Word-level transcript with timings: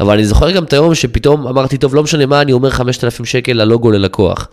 אבל 0.00 0.14
אני 0.14 0.24
זוכר 0.24 0.50
גם 0.50 0.64
את 0.64 0.72
היום 0.72 0.94
שפתאום 0.94 1.46
אמרתי, 1.46 1.78
טוב, 1.78 1.94
לא 1.94 2.02
משנה 2.02 2.26
מה, 2.26 2.40
אני 2.40 2.52
אומר 2.52 2.70
5,000 2.70 3.24
שקל 3.24 3.52
ללוגו 3.52 3.90
ללקוח. 3.90 4.48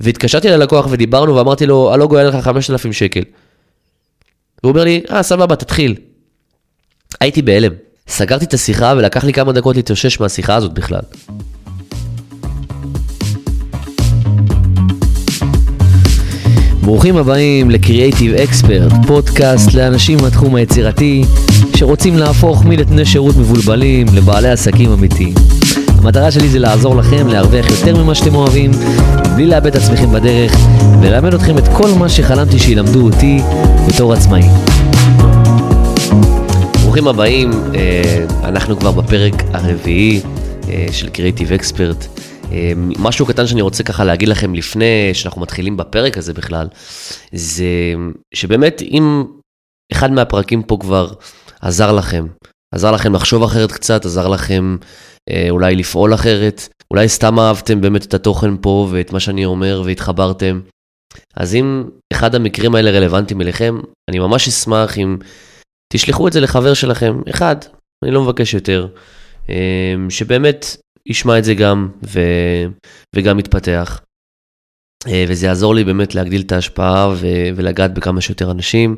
והתקשרתי 0.00 0.48
ללקוח 0.48 0.86
ודיברנו 0.90 1.36
ואמרתי 1.36 1.66
לו, 1.66 1.92
הלוגו 1.92 2.18
היה 2.18 2.28
לך 2.28 2.44
5,000 2.44 2.92
שקל. 2.92 3.22
והוא 4.62 4.72
אומר 4.72 4.84
לי, 4.84 5.02
אה, 5.10 5.22
סבבה, 5.22 5.56
תתחיל. 5.56 5.94
הייתי 7.20 7.42
בהלם. 7.42 7.72
סגרתי 8.08 8.44
את 8.44 8.54
השיחה 8.54 8.94
ולקח 8.96 9.24
לי 9.24 9.32
כמה 9.32 9.52
דקות 9.52 9.76
להתאושש 9.76 10.20
מהשיחה 10.20 10.54
הזאת 10.54 10.72
בכלל. 10.72 11.00
ברוכים 16.84 17.16
הבאים 17.16 17.70
ל-Creative 17.70 18.48
Expert, 18.48 19.06
פודקאסט 19.06 19.74
לאנשים 19.74 20.18
מהתחום 20.22 20.54
היצירתי 20.54 21.24
שרוצים 21.76 22.16
להפוך 22.16 22.64
מנתני 22.64 23.04
שירות 23.04 23.36
מבולבלים 23.36 24.06
לבעלי 24.14 24.48
עסקים 24.50 24.92
אמיתיים. 24.92 25.34
המטרה 25.98 26.30
שלי 26.30 26.48
זה 26.48 26.58
לעזור 26.58 26.96
לכם 26.96 27.28
להרוויח 27.28 27.66
יותר 27.70 27.96
ממה 28.02 28.14
שאתם 28.14 28.34
אוהבים, 28.34 28.70
בלי 29.36 29.46
לאבד 29.46 29.66
את 29.66 29.76
עצמכם 29.76 30.12
בדרך, 30.12 30.56
וללמד 31.00 31.34
אתכם 31.34 31.58
את 31.58 31.68
כל 31.68 31.90
מה 31.98 32.08
שחלמתי 32.08 32.58
שילמדו 32.58 33.00
אותי 33.04 33.38
בתור 33.88 34.12
עצמאי. 34.12 34.42
ברוכים 36.82 37.08
הבאים, 37.08 37.50
אה, 37.74 38.24
אנחנו 38.44 38.78
כבר 38.78 38.92
בפרק 38.92 39.42
הרביעי 39.52 40.20
אה, 40.68 40.86
של 40.92 41.08
Creative 41.08 41.60
Expert. 41.60 42.23
אה, 42.52 42.72
משהו 42.76 43.26
קטן 43.26 43.46
שאני 43.46 43.62
רוצה 43.62 43.82
ככה 43.82 44.04
להגיד 44.04 44.28
לכם 44.28 44.54
לפני 44.54 45.10
שאנחנו 45.12 45.40
מתחילים 45.40 45.76
בפרק 45.76 46.18
הזה 46.18 46.34
בכלל, 46.34 46.68
זה 47.32 47.64
שבאמת 48.34 48.82
אם 48.82 49.24
אחד 49.92 50.12
מהפרקים 50.12 50.62
פה 50.62 50.76
כבר 50.80 51.12
עזר 51.60 51.92
לכם, 51.92 52.26
עזר 52.74 52.92
לכם 52.92 53.14
לחשוב 53.14 53.42
אחרת 53.42 53.72
קצת, 53.72 54.04
עזר 54.04 54.28
לכם 54.28 54.76
אה, 55.30 55.46
אולי 55.50 55.76
לפעול 55.76 56.14
אחרת, 56.14 56.68
אולי 56.90 57.08
סתם 57.08 57.38
אהבתם 57.38 57.80
באמת 57.80 58.04
את 58.04 58.14
התוכן 58.14 58.56
פה 58.60 58.88
ואת 58.90 59.12
מה 59.12 59.20
שאני 59.20 59.44
אומר 59.44 59.82
והתחברתם. 59.84 60.60
אז 61.36 61.54
אם 61.54 61.84
אחד 62.12 62.34
המקרים 62.34 62.74
האלה 62.74 62.90
רלוונטיים 62.90 63.40
אליכם, 63.40 63.80
אני 64.10 64.18
ממש 64.18 64.48
אשמח 64.48 64.98
אם 64.98 65.16
תשלחו 65.92 66.28
את 66.28 66.32
זה 66.32 66.40
לחבר 66.40 66.74
שלכם, 66.74 67.20
אחד, 67.30 67.56
אני 68.04 68.10
לא 68.10 68.22
מבקש 68.22 68.54
יותר, 68.54 68.86
אה, 69.50 69.94
שבאמת 70.08 70.76
ישמע 71.08 71.38
את 71.38 71.44
זה 71.44 71.54
גם 71.54 71.88
ו... 72.06 72.20
וגם 73.16 73.38
יתפתח. 73.38 74.00
אה, 75.08 75.24
וזה 75.28 75.46
יעזור 75.46 75.74
לי 75.74 75.84
באמת 75.84 76.14
להגדיל 76.14 76.40
את 76.40 76.52
ההשפעה 76.52 77.08
ו... 77.08 77.26
ולגעת 77.56 77.94
בכמה 77.94 78.20
שיותר 78.20 78.50
אנשים. 78.50 78.96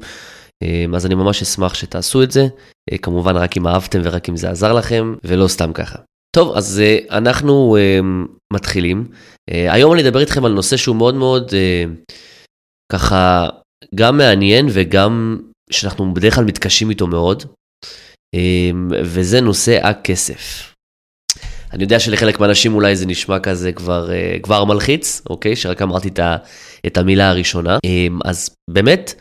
אה, 0.62 0.84
אז 0.94 1.06
אני 1.06 1.14
ממש 1.14 1.42
אשמח 1.42 1.74
שתעשו 1.74 2.22
את 2.22 2.30
זה, 2.30 2.46
אה, 2.92 2.98
כמובן 2.98 3.36
רק 3.36 3.56
אם 3.56 3.66
אהבתם 3.66 4.00
ורק 4.04 4.28
אם 4.28 4.36
זה 4.36 4.50
עזר 4.50 4.72
לכם, 4.72 5.14
ולא 5.24 5.48
סתם 5.48 5.72
ככה. 5.72 5.98
טוב, 6.36 6.56
אז 6.56 6.82
אנחנו 7.10 7.76
מתחילים. 8.52 9.08
היום 9.50 9.92
אני 9.92 10.02
אדבר 10.02 10.20
איתכם 10.20 10.44
על 10.44 10.52
נושא 10.52 10.76
שהוא 10.76 10.96
מאוד 10.96 11.14
מאוד 11.14 11.52
ככה 12.92 13.48
גם 13.94 14.16
מעניין 14.16 14.66
וגם 14.72 15.38
שאנחנו 15.70 16.14
בדרך 16.14 16.34
כלל 16.34 16.44
מתקשים 16.44 16.90
איתו 16.90 17.06
מאוד, 17.06 17.44
וזה 19.04 19.40
נושא 19.40 19.86
הכסף. 19.86 20.75
אני 21.76 21.84
יודע 21.84 22.00
שלחלק 22.00 22.40
מהאנשים 22.40 22.74
אולי 22.74 22.96
זה 22.96 23.06
נשמע 23.06 23.38
כזה 23.38 23.72
כבר, 23.72 24.08
uh, 24.08 24.40
כבר 24.42 24.64
מלחיץ, 24.64 25.22
אוקיי? 25.30 25.56
שרק 25.56 25.82
אמרתי 25.82 26.08
את, 26.08 26.18
ה, 26.18 26.36
את 26.86 26.98
המילה 26.98 27.30
הראשונה. 27.30 27.76
Um, 27.76 28.20
אז 28.24 28.50
באמת, 28.70 29.14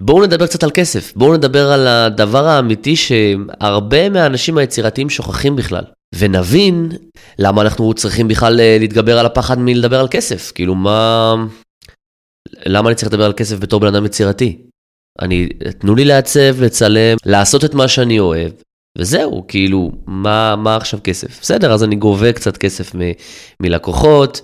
בואו 0.00 0.22
נדבר 0.22 0.46
קצת 0.46 0.62
על 0.62 0.70
כסף. 0.70 1.12
בואו 1.16 1.34
נדבר 1.34 1.72
על 1.72 1.86
הדבר 1.86 2.46
האמיתי 2.46 2.96
שהרבה 2.96 4.08
מהאנשים 4.08 4.58
היצירתיים 4.58 5.10
שוכחים 5.10 5.56
בכלל. 5.56 5.84
ונבין 6.14 6.92
למה 7.38 7.62
אנחנו 7.62 7.94
צריכים 7.94 8.28
בכלל 8.28 8.60
אה, 8.60 8.76
להתגבר 8.80 9.18
על 9.18 9.26
הפחד 9.26 9.58
מלדבר 9.58 10.00
על 10.00 10.08
כסף. 10.08 10.52
כאילו, 10.54 10.74
מה... 10.74 11.34
למה 12.66 12.88
אני 12.88 12.94
צריך 12.96 13.12
לדבר 13.12 13.24
על 13.24 13.32
כסף 13.32 13.58
בתור 13.58 13.80
בן 13.80 13.86
אדם 13.86 14.06
יצירתי? 14.06 14.58
אני, 15.20 15.48
תנו 15.78 15.94
לי 15.94 16.04
לעצב, 16.04 16.62
לצלם, 16.62 17.16
לעשות 17.26 17.64
את 17.64 17.74
מה 17.74 17.88
שאני 17.88 18.18
אוהב, 18.18 18.52
וזהו, 18.98 19.44
כאילו, 19.48 19.90
מה, 20.06 20.56
מה 20.56 20.76
עכשיו 20.76 21.00
כסף? 21.04 21.40
בסדר, 21.40 21.72
אז 21.72 21.84
אני 21.84 21.96
גובה 21.96 22.32
קצת 22.32 22.56
כסף 22.56 22.94
מ, 22.94 22.98
מלקוחות, 23.60 24.40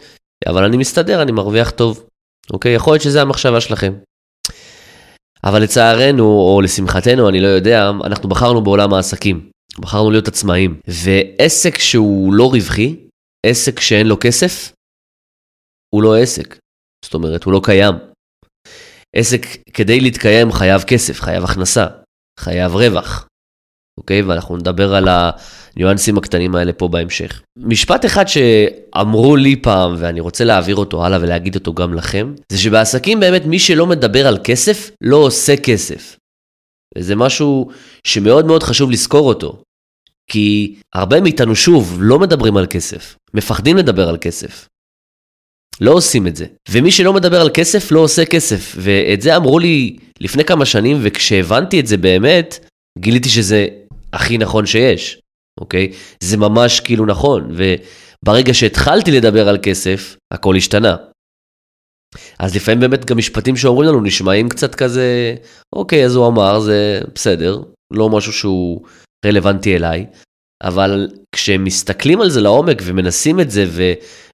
אבל 0.47 0.65
אני 0.65 0.77
מסתדר, 0.77 1.23
אני 1.23 1.33
מרוויח 1.33 1.71
טוב. 1.71 2.07
אוקיי? 2.53 2.75
יכול 2.75 2.93
להיות 2.93 3.03
שזה 3.03 3.23
המחשבה 3.23 3.61
שלכם. 3.61 3.93
אבל 5.45 5.63
לצערנו, 5.63 6.25
או 6.25 6.61
לשמחתנו, 6.65 7.29
אני 7.29 7.41
לא 7.41 7.47
יודע, 7.47 7.91
אנחנו 8.05 8.29
בחרנו 8.29 8.65
בעולם 8.65 8.95
העסקים. 8.95 9.51
בחרנו 9.79 10.11
להיות 10.11 10.29
עצמאים. 10.29 10.81
ועסק 10.89 11.79
שהוא 11.79 12.35
לא 12.35 12.51
רווחי, 12.51 12.97
עסק 13.47 13.81
שאין 13.81 14.07
לו 14.07 14.17
כסף, 14.21 14.73
הוא 15.95 16.03
לא 16.03 16.17
עסק. 16.17 16.59
זאת 17.05 17.15
אומרת, 17.15 17.45
הוא 17.45 17.53
לא 17.53 17.61
קיים. 17.65 17.95
עסק, 19.17 19.41
כדי 19.75 20.01
להתקיים, 20.01 20.53
חייב 20.53 20.83
כסף, 20.83 21.21
חייב 21.21 21.45
הכנסה, 21.45 21.87
חייב 22.41 22.75
רווח. 22.75 23.27
אוקיי? 24.01 24.23
ואנחנו 24.23 24.57
נדבר 24.57 24.95
על 24.95 25.09
הניואנסים 25.09 26.19
הקטנים 26.19 26.55
האלה 26.55 26.73
פה 26.73 26.89
בהמשך. 26.89 27.43
משפט 27.57 28.05
אחד 28.05 28.25
שאמרו 28.29 29.37
לי 29.37 29.57
פעם, 29.57 29.95
ואני 29.99 30.21
רוצה 30.21 30.45
להעביר 30.45 30.77
אותו 30.77 31.05
הלאה 31.05 31.19
ולהגיד 31.23 31.55
אותו 31.55 31.75
גם 31.75 31.95
לכם, 31.95 32.35
זה 32.53 32.59
שבעסקים 32.59 33.21
באמת 33.21 33.47
מי 33.47 33.59
שלא 33.59 33.87
מדבר 33.87 34.27
על 34.27 34.39
כסף, 34.45 34.91
לא 35.01 35.17
עושה 35.17 35.57
כסף. 35.57 36.17
וזה 36.99 37.17
משהו 37.17 37.69
שמאוד 38.07 38.47
מאוד 38.47 38.63
חשוב 38.63 38.91
לזכור 38.91 39.29
אותו. 39.29 39.63
כי 40.31 40.75
הרבה 40.95 41.21
מאיתנו, 41.21 41.57
שוב, 41.57 41.99
לא 42.01 42.19
מדברים 42.19 42.57
על 42.57 42.67
כסף, 42.67 43.17
מפחדים 43.35 43.77
לדבר 43.77 44.09
על 44.09 44.17
כסף. 44.21 44.69
לא 45.81 45.93
עושים 45.93 46.27
את 46.27 46.37
זה. 46.37 46.47
ומי 46.71 46.91
שלא 46.91 47.13
מדבר 47.13 47.41
על 47.41 47.51
כסף, 47.55 47.93
לא 47.93 48.01
עושה 48.01 48.25
כסף. 48.25 48.75
ואת 48.79 49.21
זה 49.21 49.37
אמרו 49.37 49.59
לי 49.59 49.97
לפני 50.21 50.45
כמה 50.45 50.65
שנים, 50.65 50.99
וכשהבנתי 51.03 51.81
את 51.81 51.87
זה 51.87 51.97
באמת, 51.97 52.67
גיליתי 52.99 53.29
שזה 53.29 53.67
הכי 54.13 54.39
נכון 54.39 54.67
שיש, 54.67 55.21
אוקיי? 55.61 55.93
זה 56.21 56.37
ממש 56.37 56.81
כאילו 56.81 57.07
נכון, 57.07 57.51
וברגע 57.57 58.55
שהתחלתי 58.55 59.11
לדבר 59.11 59.49
על 59.49 59.59
כסף, 59.63 60.17
הכל 60.35 60.57
השתנה. 60.57 60.97
אז 62.39 62.57
לפעמים 62.57 62.81
באמת 62.81 63.05
גם 63.05 63.19
משפטים 63.19 63.57
שאומרים 63.57 63.89
לנו 63.89 64.01
נשמעים 64.01 64.49
קצת 64.49 64.75
כזה, 64.75 65.35
אוקיי, 65.75 66.05
אז 66.05 66.17
הוא 66.17 66.27
אמר, 66.27 66.61
זה 66.61 67.01
בסדר, 67.15 67.63
לא 67.93 68.09
משהו 68.09 68.33
שהוא 68.33 68.87
רלוונטי 69.27 69.77
אליי, 69.77 70.07
אבל 70.63 71.09
כשמסתכלים 71.35 72.21
על 72.21 72.31
זה 72.31 72.41
לעומק 72.41 72.83
ומנסים 72.85 73.41
את 73.41 73.51
זה 73.51 73.65
ו, 73.69 73.83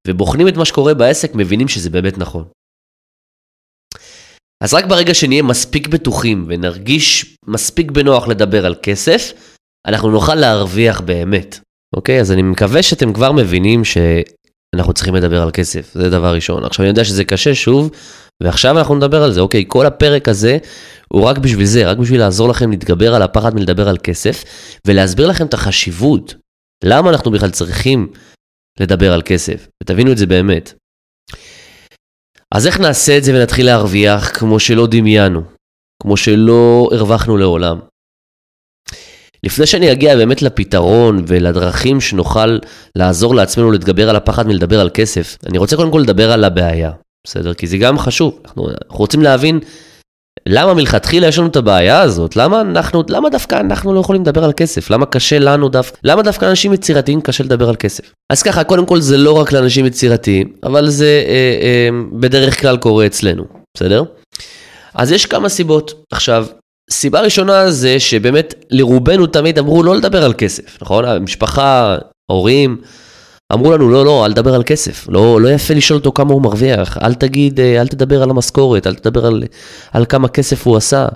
ובוחנים 0.08 0.48
את 0.48 0.56
מה 0.56 0.64
שקורה 0.64 0.94
בעסק, 0.94 1.34
מבינים 1.34 1.68
שזה 1.68 1.90
באמת 1.90 2.18
נכון. 2.18 2.44
אז 4.64 4.74
רק 4.74 4.84
ברגע 4.84 5.14
שנהיה 5.14 5.42
מספיק 5.42 5.88
בטוחים 5.88 6.44
ונרגיש 6.48 7.36
מספיק 7.46 7.90
בנוח 7.90 8.28
לדבר 8.28 8.66
על 8.66 8.74
כסף, 8.82 9.32
אנחנו 9.86 10.10
נוכל 10.10 10.34
להרוויח 10.34 11.00
באמת. 11.00 11.58
אוקיי? 11.96 12.20
אז 12.20 12.32
אני 12.32 12.42
מקווה 12.42 12.82
שאתם 12.82 13.12
כבר 13.12 13.32
מבינים 13.32 13.82
שאנחנו 13.84 14.92
צריכים 14.92 15.14
לדבר 15.14 15.42
על 15.42 15.50
כסף, 15.50 15.90
זה 15.94 16.10
דבר 16.10 16.34
ראשון. 16.34 16.64
עכשיו 16.64 16.82
אני 16.82 16.88
יודע 16.88 17.04
שזה 17.04 17.24
קשה 17.24 17.54
שוב, 17.54 17.90
ועכשיו 18.42 18.78
אנחנו 18.78 18.94
נדבר 18.94 19.22
על 19.22 19.32
זה. 19.32 19.40
אוקיי, 19.40 19.64
כל 19.68 19.86
הפרק 19.86 20.28
הזה 20.28 20.58
הוא 21.08 21.22
רק 21.22 21.38
בשביל 21.38 21.66
זה, 21.66 21.86
רק 21.86 21.98
בשביל 21.98 22.20
לעזור 22.20 22.48
לכם 22.48 22.70
להתגבר 22.70 23.14
על 23.14 23.22
הפחד 23.22 23.54
מלדבר 23.54 23.88
על 23.88 23.98
כסף, 24.02 24.44
ולהסביר 24.86 25.26
לכם 25.26 25.46
את 25.46 25.54
החשיבות. 25.54 26.34
למה 26.84 27.10
אנחנו 27.10 27.30
בכלל 27.30 27.50
צריכים 27.50 28.12
לדבר 28.80 29.12
על 29.12 29.22
כסף, 29.22 29.68
ותבינו 29.82 30.12
את 30.12 30.18
זה 30.18 30.26
באמת. 30.26 30.74
אז 32.54 32.66
איך 32.66 32.80
נעשה 32.80 33.18
את 33.18 33.24
זה 33.24 33.34
ונתחיל 33.34 33.66
להרוויח 33.66 34.38
כמו 34.38 34.60
שלא 34.60 34.86
דמיינו, 34.86 35.42
כמו 36.02 36.16
שלא 36.16 36.88
הרווחנו 36.92 37.36
לעולם? 37.36 37.78
לפני 39.44 39.66
שאני 39.66 39.92
אגיע 39.92 40.16
באמת 40.16 40.42
לפתרון 40.42 41.24
ולדרכים 41.26 42.00
שנוכל 42.00 42.58
לעזור 42.96 43.34
לעצמנו 43.34 43.70
להתגבר 43.70 44.10
על 44.10 44.16
הפחד 44.16 44.46
מלדבר 44.46 44.80
על 44.80 44.90
כסף, 44.94 45.36
אני 45.46 45.58
רוצה 45.58 45.76
קודם 45.76 45.90
כל 45.90 45.98
לדבר 45.98 46.32
על 46.32 46.44
הבעיה, 46.44 46.90
בסדר? 47.26 47.54
כי 47.54 47.66
זה 47.66 47.78
גם 47.78 47.98
חשוב. 47.98 48.40
אנחנו, 48.44 48.68
אנחנו 48.68 48.98
רוצים 48.98 49.22
להבין 49.22 49.60
למה 50.46 50.74
מלכתחילה 50.74 51.26
יש 51.26 51.38
לנו 51.38 51.48
את 51.48 51.56
הבעיה 51.56 52.00
הזאת? 52.00 52.36
למה 52.36 52.60
אנחנו, 52.60 53.02
למה 53.08 53.30
דווקא 53.30 53.54
אנחנו 53.54 53.94
לא 53.94 54.00
יכולים 54.00 54.22
לדבר 54.22 54.44
על 54.44 54.52
כסף? 54.56 54.90
למה 54.90 55.06
קשה 55.06 55.38
לנו 55.38 55.68
דווקא, 55.68 55.98
למה 56.04 56.22
דווקא 56.22 56.44
אנשים 56.44 56.72
יצירתיים 56.72 57.20
קשה 57.20 57.44
לדבר 57.44 57.68
על 57.68 57.76
כסף? 57.76 58.12
אז 58.32 58.42
ככה, 58.42 58.64
קודם 58.64 58.86
כל 58.86 59.00
זה 59.00 59.16
לא 59.16 59.32
רק 59.32 59.52
לאנשים 59.52 59.86
יצירתיים, 59.86 60.52
אבל 60.62 60.88
זה 60.88 61.24
אה, 61.26 61.58
אה, 61.62 61.88
בדרך 62.12 62.60
כלל 62.60 62.76
קורה 62.76 63.06
אצלנו, 63.06 63.44
בסדר? 63.76 64.04
אז 64.94 65.12
יש 65.12 65.26
כמה 65.26 65.48
סיבות. 65.48 66.04
עכשיו, 66.12 66.46
סיבה 66.90 67.20
ראשונה 67.20 67.70
זה 67.70 68.00
שבאמת 68.00 68.54
לרובנו 68.70 69.26
תמיד 69.26 69.58
אמרו 69.58 69.82
לא 69.82 69.96
לדבר 69.96 70.24
על 70.24 70.32
כסף, 70.38 70.82
נכון? 70.82 71.04
המשפחה, 71.04 71.96
הורים, 72.30 72.80
אמרו 73.52 73.72
לנו 73.72 73.90
לא, 73.90 74.04
לא, 74.04 74.26
אל 74.26 74.32
תדבר 74.32 74.54
על 74.54 74.62
כסף, 74.62 75.08
לא, 75.08 75.40
לא 75.40 75.48
יפה 75.48 75.74
לשאול 75.74 75.98
אותו 75.98 76.12
כמה 76.12 76.32
הוא 76.32 76.42
מרוויח, 76.42 76.98
אל 76.98 77.14
תגיד, 77.14 77.60
אה, 77.60 77.80
אל 77.80 77.88
תדבר 77.88 78.22
על 78.22 78.30
המשכורת, 78.30 78.86
אל 78.86 78.94
תדבר 78.94 79.26
על, 79.26 79.42
על 79.92 80.06
כמה 80.06 80.28
כסף 80.28 80.66
הוא 80.66 80.76
עשה. 80.76 81.08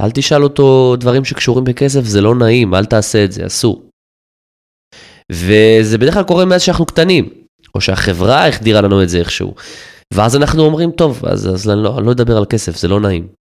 אל 0.00 0.10
תשאל 0.10 0.42
אותו 0.42 0.96
דברים 0.96 1.24
שקשורים 1.24 1.64
בכסף, 1.64 2.04
זה 2.04 2.20
לא 2.20 2.34
נעים, 2.34 2.74
אל 2.74 2.84
תעשה 2.84 3.24
את 3.24 3.32
זה, 3.32 3.46
אסור. 3.46 3.82
וזה 5.32 5.98
בדרך 5.98 6.14
כלל 6.14 6.22
קורה 6.22 6.44
מאז 6.44 6.62
שאנחנו 6.62 6.86
קטנים, 6.86 7.28
או 7.74 7.80
שהחברה 7.80 8.48
החדירה 8.48 8.80
לנו 8.80 9.02
את 9.02 9.08
זה 9.08 9.18
איכשהו. 9.18 9.54
ואז 10.14 10.36
אנחנו 10.36 10.62
אומרים, 10.62 10.90
טוב, 10.90 11.24
אז, 11.26 11.48
אז 11.48 11.70
אני, 11.70 11.82
לא, 11.82 12.02
לא 12.02 12.12
אדבר 12.12 12.36
על 12.36 12.44
כסף, 12.44 12.76
זה 12.76 12.88
לא 12.88 13.00
נעים. 13.00 13.39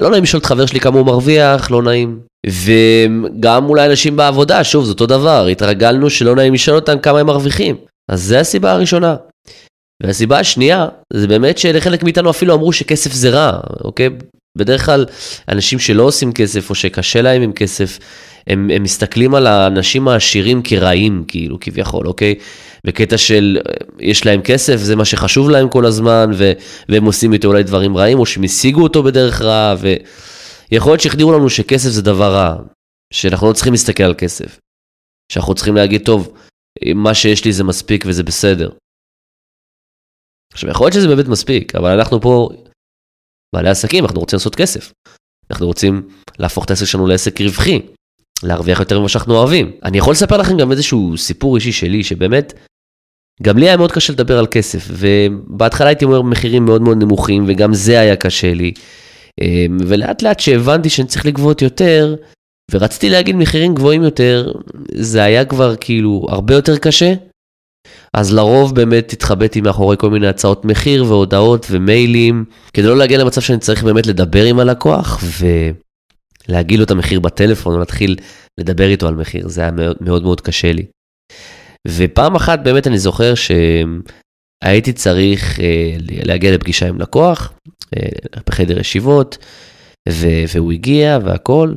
לא 0.00 0.10
נעים 0.10 0.22
לשאול 0.22 0.40
את 0.40 0.46
חבר 0.46 0.66
שלי 0.66 0.80
כמה 0.80 0.98
הוא 0.98 1.06
מרוויח, 1.06 1.70
לא 1.70 1.82
נעים. 1.82 2.20
וגם 2.46 3.68
אולי 3.68 3.86
אנשים 3.86 4.16
בעבודה, 4.16 4.64
שוב, 4.64 4.84
זה 4.84 4.90
אותו 4.90 5.06
דבר, 5.06 5.46
התרגלנו 5.46 6.10
שלא 6.10 6.36
נעים 6.36 6.54
לשאול 6.54 6.76
אותם 6.76 6.98
כמה 6.98 7.20
הם 7.20 7.26
מרוויחים. 7.26 7.76
אז 8.10 8.22
זה 8.22 8.40
הסיבה 8.40 8.72
הראשונה. 8.72 9.16
והסיבה 10.02 10.38
השנייה, 10.38 10.86
זה 11.12 11.26
באמת 11.26 11.58
שלחלק 11.58 12.02
מאיתנו 12.02 12.30
אפילו 12.30 12.54
אמרו 12.54 12.72
שכסף 12.72 13.12
זה 13.12 13.30
רע, 13.30 13.60
אוקיי? 13.84 14.08
בדרך 14.58 14.86
כלל 14.86 15.06
אנשים 15.48 15.78
שלא 15.78 16.02
עושים 16.02 16.32
כסף 16.32 16.70
או 16.70 16.74
שקשה 16.74 17.22
להם 17.22 17.42
עם 17.42 17.52
כסף, 17.52 17.98
הם, 18.48 18.70
הם 18.74 18.82
מסתכלים 18.82 19.34
על 19.34 19.46
האנשים 19.46 20.08
העשירים 20.08 20.62
כרעים, 20.64 21.24
כאילו, 21.28 21.60
כביכול, 21.60 22.06
אוקיי? 22.06 22.34
בקטע 22.86 23.18
של 23.18 23.58
יש 24.00 24.26
להם 24.26 24.42
כסף, 24.42 24.76
זה 24.76 24.96
מה 24.96 25.04
שחשוב 25.04 25.50
להם 25.50 25.68
כל 25.68 25.86
הזמן, 25.86 26.30
ו, 26.38 26.52
והם 26.88 27.04
עושים 27.04 27.32
איתו 27.32 27.48
אולי 27.48 27.62
דברים 27.62 27.96
רעים, 27.96 28.18
או 28.18 28.26
שהם 28.26 28.44
השיגו 28.44 28.82
אותו 28.82 29.02
בדרך 29.02 29.42
רעה, 29.42 29.74
ויכול 30.70 30.92
להיות 30.92 31.00
שהחדירו 31.00 31.32
לנו 31.32 31.50
שכסף 31.50 31.88
זה 31.88 32.02
דבר 32.02 32.34
רע, 32.34 32.56
שאנחנו 33.12 33.48
לא 33.48 33.52
צריכים 33.52 33.72
להסתכל 33.72 34.02
על 34.02 34.14
כסף. 34.18 34.58
שאנחנו 35.32 35.54
צריכים 35.54 35.74
להגיד, 35.74 36.04
טוב, 36.04 36.34
מה 36.94 37.14
שיש 37.14 37.44
לי 37.44 37.52
זה 37.52 37.64
מספיק 37.64 38.04
וזה 38.06 38.22
בסדר. 38.22 38.70
עכשיו, 40.52 40.70
יכול 40.70 40.86
להיות 40.86 40.94
שזה 40.94 41.08
באמת 41.08 41.28
מספיק, 41.28 41.76
אבל 41.76 41.98
אנחנו 41.98 42.20
פה 42.20 42.48
בעלי 43.54 43.68
עסקים, 43.68 44.04
אנחנו 44.04 44.20
רוצים 44.20 44.36
לעשות 44.36 44.54
כסף. 44.54 44.92
אנחנו 45.50 45.66
רוצים 45.66 46.08
להפוך 46.38 46.64
את 46.64 46.70
העסק 46.70 46.84
שלנו 46.84 47.06
לעסק 47.06 47.40
רווחי, 47.40 47.80
להרוויח 48.42 48.80
יותר 48.80 48.98
ממה 49.00 49.08
שאנחנו 49.08 49.36
אוהבים. 49.36 49.70
אני 49.84 49.98
יכול 49.98 50.12
לספר 50.12 50.36
לכם 50.36 50.56
גם 50.56 50.70
איזשהו 50.70 51.16
סיפור 51.16 51.56
אישי 51.56 51.72
שלי, 51.72 52.04
שבאמת, 52.04 52.52
גם 53.42 53.58
לי 53.58 53.66
היה 53.66 53.76
מאוד 53.76 53.92
קשה 53.92 54.12
לדבר 54.12 54.38
על 54.38 54.46
כסף, 54.46 54.88
ובהתחלה 54.90 55.86
הייתי 55.86 56.04
אומר 56.04 56.22
מחירים 56.22 56.64
מאוד 56.64 56.82
מאוד 56.82 56.96
נמוכים, 56.98 57.44
וגם 57.48 57.74
זה 57.74 58.00
היה 58.00 58.16
קשה 58.16 58.54
לי. 58.54 58.72
אמ, 59.40 59.76
ולאט 59.86 60.22
לאט 60.22 60.40
שהבנתי 60.40 60.90
שאני 60.90 61.08
צריך 61.08 61.26
לגבות 61.26 61.62
יותר, 61.62 62.14
ורציתי 62.70 63.10
להגיד 63.10 63.36
מחירים 63.36 63.74
גבוהים 63.74 64.02
יותר, 64.02 64.52
זה 64.94 65.22
היה 65.22 65.44
כבר 65.44 65.76
כאילו 65.76 66.26
הרבה 66.28 66.54
יותר 66.54 66.78
קשה. 66.78 67.14
אז 68.14 68.34
לרוב 68.34 68.74
באמת 68.74 69.12
התחבאתי 69.12 69.60
מאחורי 69.60 69.96
כל 69.96 70.10
מיני 70.10 70.26
הצעות 70.26 70.64
מחיר 70.64 71.04
והודעות 71.04 71.66
ומיילים, 71.70 72.44
כדי 72.74 72.86
לא 72.86 72.96
להגיע 72.96 73.18
למצב 73.18 73.40
שאני 73.40 73.58
צריך 73.58 73.84
באמת 73.84 74.06
לדבר 74.06 74.44
עם 74.44 74.58
הלקוח 74.58 75.20
ולהגיד 76.48 76.78
לו 76.78 76.84
את 76.84 76.90
המחיר 76.90 77.20
בטלפון 77.20 77.74
ולהתחיל 77.74 78.16
לדבר 78.60 78.88
איתו 78.88 79.08
על 79.08 79.14
מחיר, 79.14 79.48
זה 79.48 79.60
היה 79.60 79.70
מאוד 79.70 79.96
מאוד, 80.00 80.22
מאוד 80.22 80.40
קשה 80.40 80.72
לי. 80.72 80.86
ופעם 81.88 82.36
אחת 82.36 82.60
באמת 82.62 82.86
אני 82.86 82.98
זוכר 82.98 83.32
שהייתי 83.34 84.92
צריך 84.92 85.60
אה, 85.60 85.96
להגיע 86.00 86.52
לפגישה 86.52 86.88
עם 86.88 87.00
לקוח 87.00 87.52
אה, 87.96 88.08
בחדר 88.46 88.80
ישיבות, 88.80 89.38
והוא 90.48 90.72
הגיע 90.72 91.18
והכל, 91.24 91.74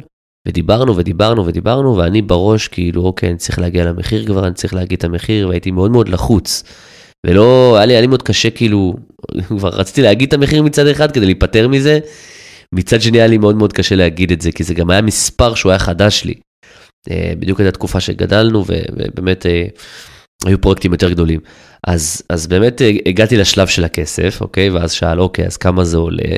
ודיברנו 0.48 0.98
ודיברנו 0.98 1.46
ודיברנו, 1.46 1.98
ואני 1.98 2.22
בראש 2.22 2.68
כאילו, 2.68 3.02
אוקיי, 3.02 3.30
אני 3.30 3.38
צריך 3.38 3.60
להגיע 3.60 3.86
למחיר 3.86 4.26
כבר, 4.26 4.48
אני 4.48 4.54
צריך 4.54 4.74
להגיד 4.74 4.98
את 4.98 5.04
המחיר, 5.04 5.48
והייתי 5.48 5.72
מאוד 5.72 5.92
מאוד 5.92 6.10
לחוץ. 6.10 6.64
ולא, 7.28 7.76
היה 7.78 7.86
לי, 7.86 7.94
היה 7.94 8.02
לי 8.02 8.08
מאוד 8.08 8.22
קשה 8.22 8.50
כאילו, 8.50 8.96
כבר 9.48 9.70
רציתי 9.70 10.02
להגיד 10.02 10.28
את 10.28 10.34
המחיר 10.34 10.64
מצד 10.64 10.88
אחד 10.88 11.12
כדי 11.12 11.26
להיפטר 11.26 11.68
מזה, 11.68 12.00
מצד 12.76 13.02
שני 13.02 13.18
היה 13.18 13.28
לי 13.28 13.38
מאוד 13.38 13.56
מאוד 13.56 13.74
קשה 13.74 13.96
להגיד 13.96 14.32
את 14.32 14.42
זה, 14.42 14.52
כי 14.52 14.64
זה 14.64 14.74
גם 14.74 14.90
היה 14.90 15.02
מספר 15.02 15.56
שהוא 15.56 15.70
היה 15.72 15.80
חדש 15.80 16.24
לי. 16.26 16.34
אה, 17.10 17.34
בדיוק 17.40 17.60
הייתה 17.60 17.72
תקופה 17.72 18.00
שגדלנו, 18.00 18.64
ובאמת 18.68 19.46
אה, 19.46 19.66
היו 20.46 20.62
פרויקטים 20.62 20.92
יותר 20.92 21.12
גדולים. 21.12 21.40
אז, 21.88 22.22
אז 22.30 22.48
באמת 22.48 22.82
אה, 22.82 22.90
הגעתי 23.06 23.38
לשלב 23.38 23.68
של 23.68 23.84
הכסף, 23.84 24.42
אוקיי? 24.42 24.70
ואז 24.70 24.92
שאל, 24.92 25.22
אוקיי, 25.22 25.46
אז 25.46 25.58
כמה 25.58 25.84
זה 25.84 25.98
עולה? 25.98 26.38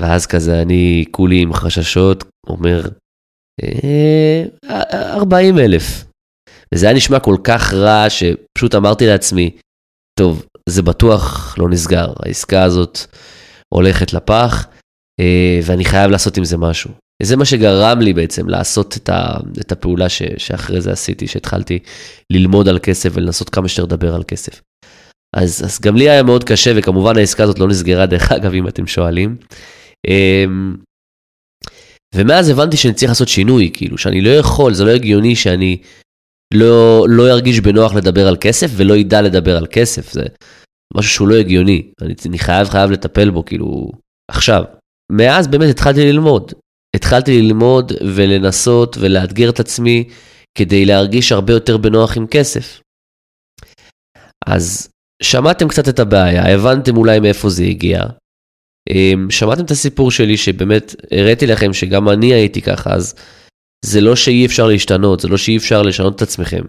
ואז 0.00 0.26
כזה 0.26 0.62
אני 0.62 1.04
כולי 1.10 1.42
עם 1.42 1.52
חששות, 1.52 2.24
אומר, 2.46 2.88
40 4.82 5.58
אלף. 5.58 6.04
וזה 6.74 6.86
היה 6.86 6.96
נשמע 6.96 7.20
כל 7.20 7.36
כך 7.44 7.74
רע, 7.74 8.10
שפשוט 8.10 8.74
אמרתי 8.74 9.06
לעצמי, 9.06 9.50
טוב, 10.18 10.46
זה 10.68 10.82
בטוח 10.82 11.54
לא 11.58 11.68
נסגר, 11.68 12.12
העסקה 12.24 12.62
הזאת 12.62 12.98
הולכת 13.74 14.12
לפח, 14.12 14.66
ואני 15.62 15.84
חייב 15.84 16.10
לעשות 16.10 16.36
עם 16.36 16.44
זה 16.44 16.56
משהו. 16.56 16.90
וזה 17.22 17.36
מה 17.36 17.44
שגרם 17.44 18.00
לי 18.00 18.12
בעצם 18.12 18.48
לעשות 18.48 18.96
את, 18.96 19.08
ה, 19.08 19.36
את 19.60 19.72
הפעולה 19.72 20.08
ש, 20.08 20.22
שאחרי 20.38 20.80
זה 20.80 20.92
עשיתי, 20.92 21.26
שהתחלתי 21.26 21.78
ללמוד 22.32 22.68
על 22.68 22.78
כסף 22.78 23.10
ולנסות 23.12 23.50
כמה 23.50 23.68
שיותר 23.68 23.94
לדבר 23.94 24.14
על 24.14 24.22
כסף. 24.22 24.60
אז, 25.36 25.64
אז 25.64 25.80
גם 25.80 25.96
לי 25.96 26.10
היה 26.10 26.22
מאוד 26.22 26.44
קשה, 26.44 26.72
וכמובן 26.76 27.16
העסקה 27.16 27.42
הזאת 27.42 27.58
לא 27.58 27.68
נסגרה, 27.68 28.06
דרך 28.06 28.32
אגב, 28.32 28.54
אם 28.54 28.68
אתם 28.68 28.86
שואלים. 28.86 29.36
אמ, 30.06 30.76
ומאז 32.14 32.48
הבנתי 32.48 32.76
שאני 32.76 32.94
צריך 32.94 33.10
לעשות 33.10 33.28
שינוי, 33.28 33.70
כאילו, 33.74 33.98
שאני 33.98 34.20
לא 34.20 34.30
יכול, 34.30 34.74
זה 34.74 34.84
לא 34.84 34.90
הגיוני 34.90 35.36
שאני 35.36 35.78
לא, 36.54 37.06
לא 37.08 37.30
ארגיש 37.30 37.60
בנוח 37.60 37.94
לדבר 37.94 38.28
על 38.28 38.36
כסף 38.40 38.70
ולא 38.76 38.94
ידע 38.94 39.22
לדבר 39.22 39.56
על 39.56 39.66
כסף, 39.66 40.12
זה 40.12 40.22
משהו 40.94 41.10
שהוא 41.10 41.28
לא 41.28 41.34
הגיוני, 41.34 41.92
אני, 42.02 42.14
אני 42.26 42.38
חייב, 42.38 42.68
חייב 42.68 42.90
לטפל 42.90 43.30
בו, 43.30 43.44
כאילו, 43.44 43.90
עכשיו. 44.30 44.64
מאז 45.12 45.48
באמת 45.48 45.70
התחלתי 45.70 46.00
ללמוד, 46.12 46.52
התחלתי 46.96 47.42
ללמוד 47.42 47.92
ולנסות 48.16 48.96
ולאתגר 49.00 49.50
את 49.50 49.60
עצמי 49.60 50.08
כדי 50.58 50.84
להרגיש 50.84 51.32
הרבה 51.32 51.52
יותר 51.52 51.76
בנוח 51.76 52.16
עם 52.16 52.26
כסף. 52.26 52.80
אז 54.46 54.88
שמעתם 55.22 55.68
קצת 55.68 55.88
את 55.88 55.98
הבעיה, 55.98 56.54
הבנתם 56.54 56.96
אולי 56.96 57.20
מאיפה 57.20 57.48
זה 57.48 57.62
הגיע. 57.62 58.02
אמ, 58.90 59.30
שמעתם 59.30 59.64
את 59.64 59.70
הסיפור 59.70 60.10
שלי 60.10 60.36
שבאמת 60.36 60.94
הראיתי 61.10 61.46
לכם 61.46 61.72
שגם 61.72 62.08
אני 62.08 62.34
הייתי 62.34 62.62
ככה, 62.62 62.94
אז 62.94 63.14
זה 63.84 64.00
לא 64.00 64.16
שאי 64.16 64.46
אפשר 64.46 64.66
להשתנות, 64.66 65.20
זה 65.20 65.28
לא 65.28 65.36
שאי 65.36 65.56
אפשר 65.56 65.82
לשנות 65.82 66.16
את 66.16 66.22
עצמכם. 66.22 66.62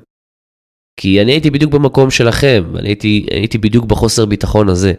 כי 0.99 1.21
אני 1.21 1.31
הייתי 1.31 1.49
בדיוק 1.49 1.73
במקום 1.73 2.11
שלכם, 2.11 2.63
אני 2.79 2.87
הייתי, 2.87 3.25
הייתי 3.31 3.57
בדיוק 3.57 3.85
בחוסר 3.85 4.25
ביטחון 4.25 4.69
הזה. 4.69 4.93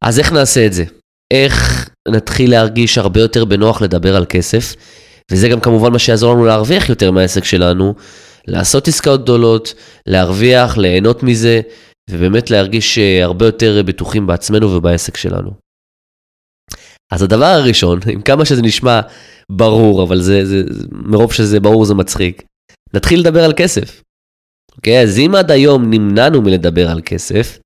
אז 0.00 0.18
איך 0.18 0.32
נעשה 0.32 0.66
את 0.66 0.72
זה? 0.72 0.84
איך 1.32 1.88
נתחיל 2.08 2.50
להרגיש 2.50 2.98
הרבה 2.98 3.20
יותר 3.20 3.44
בנוח 3.44 3.82
לדבר 3.82 4.16
על 4.16 4.26
כסף, 4.28 4.74
וזה 5.30 5.48
גם 5.48 5.60
כמובן 5.60 5.92
מה 5.92 5.98
שיעזור 5.98 6.34
לנו 6.34 6.44
להרוויח 6.44 6.88
יותר 6.88 7.10
מהעסק 7.10 7.44
שלנו, 7.44 7.94
לעשות 8.48 8.88
עסקאות 8.88 9.22
גדולות, 9.22 9.74
להרוויח, 10.06 10.76
ליהנות 10.76 11.22
מזה, 11.22 11.60
ובאמת 12.10 12.50
להרגיש 12.50 12.98
אה, 12.98 13.24
הרבה 13.24 13.46
יותר 13.46 13.82
בטוחים 13.86 14.26
בעצמנו 14.26 14.72
ובעסק 14.72 15.16
שלנו. 15.16 15.50
אז 17.12 17.22
הדבר 17.22 17.44
הראשון, 17.44 18.00
עם 18.12 18.22
כמה 18.22 18.44
שזה 18.44 18.62
נשמע 18.62 19.00
ברור, 19.52 20.02
אבל 20.02 20.20
זה, 20.20 20.44
זה, 20.44 20.62
מרוב 20.92 21.32
שזה 21.32 21.60
ברור 21.60 21.84
זה 21.84 21.94
מצחיק, 21.94 22.42
נתחיל 22.94 23.20
לדבר 23.20 23.44
על 23.44 23.52
כסף. 23.56 24.02
אוקיי? 24.76 25.02
אז 25.02 25.18
אם 25.18 25.34
עד 25.34 25.50
היום 25.50 25.90
נמנענו 25.90 26.42
מלדבר 26.42 26.90
על 26.90 27.00
כסף, 27.04 27.58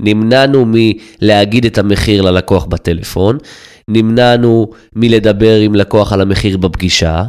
נמנענו 0.00 0.64
מלהגיד 0.66 1.64
את 1.64 1.78
המחיר 1.78 2.22
ללקוח 2.22 2.64
בטלפון, 2.64 3.38
נמנענו 3.88 4.70
מלדבר 4.96 5.56
עם 5.56 5.74
לקוח 5.74 6.12
על 6.12 6.20
המחיר 6.20 6.56
בפגישה, 6.56 7.24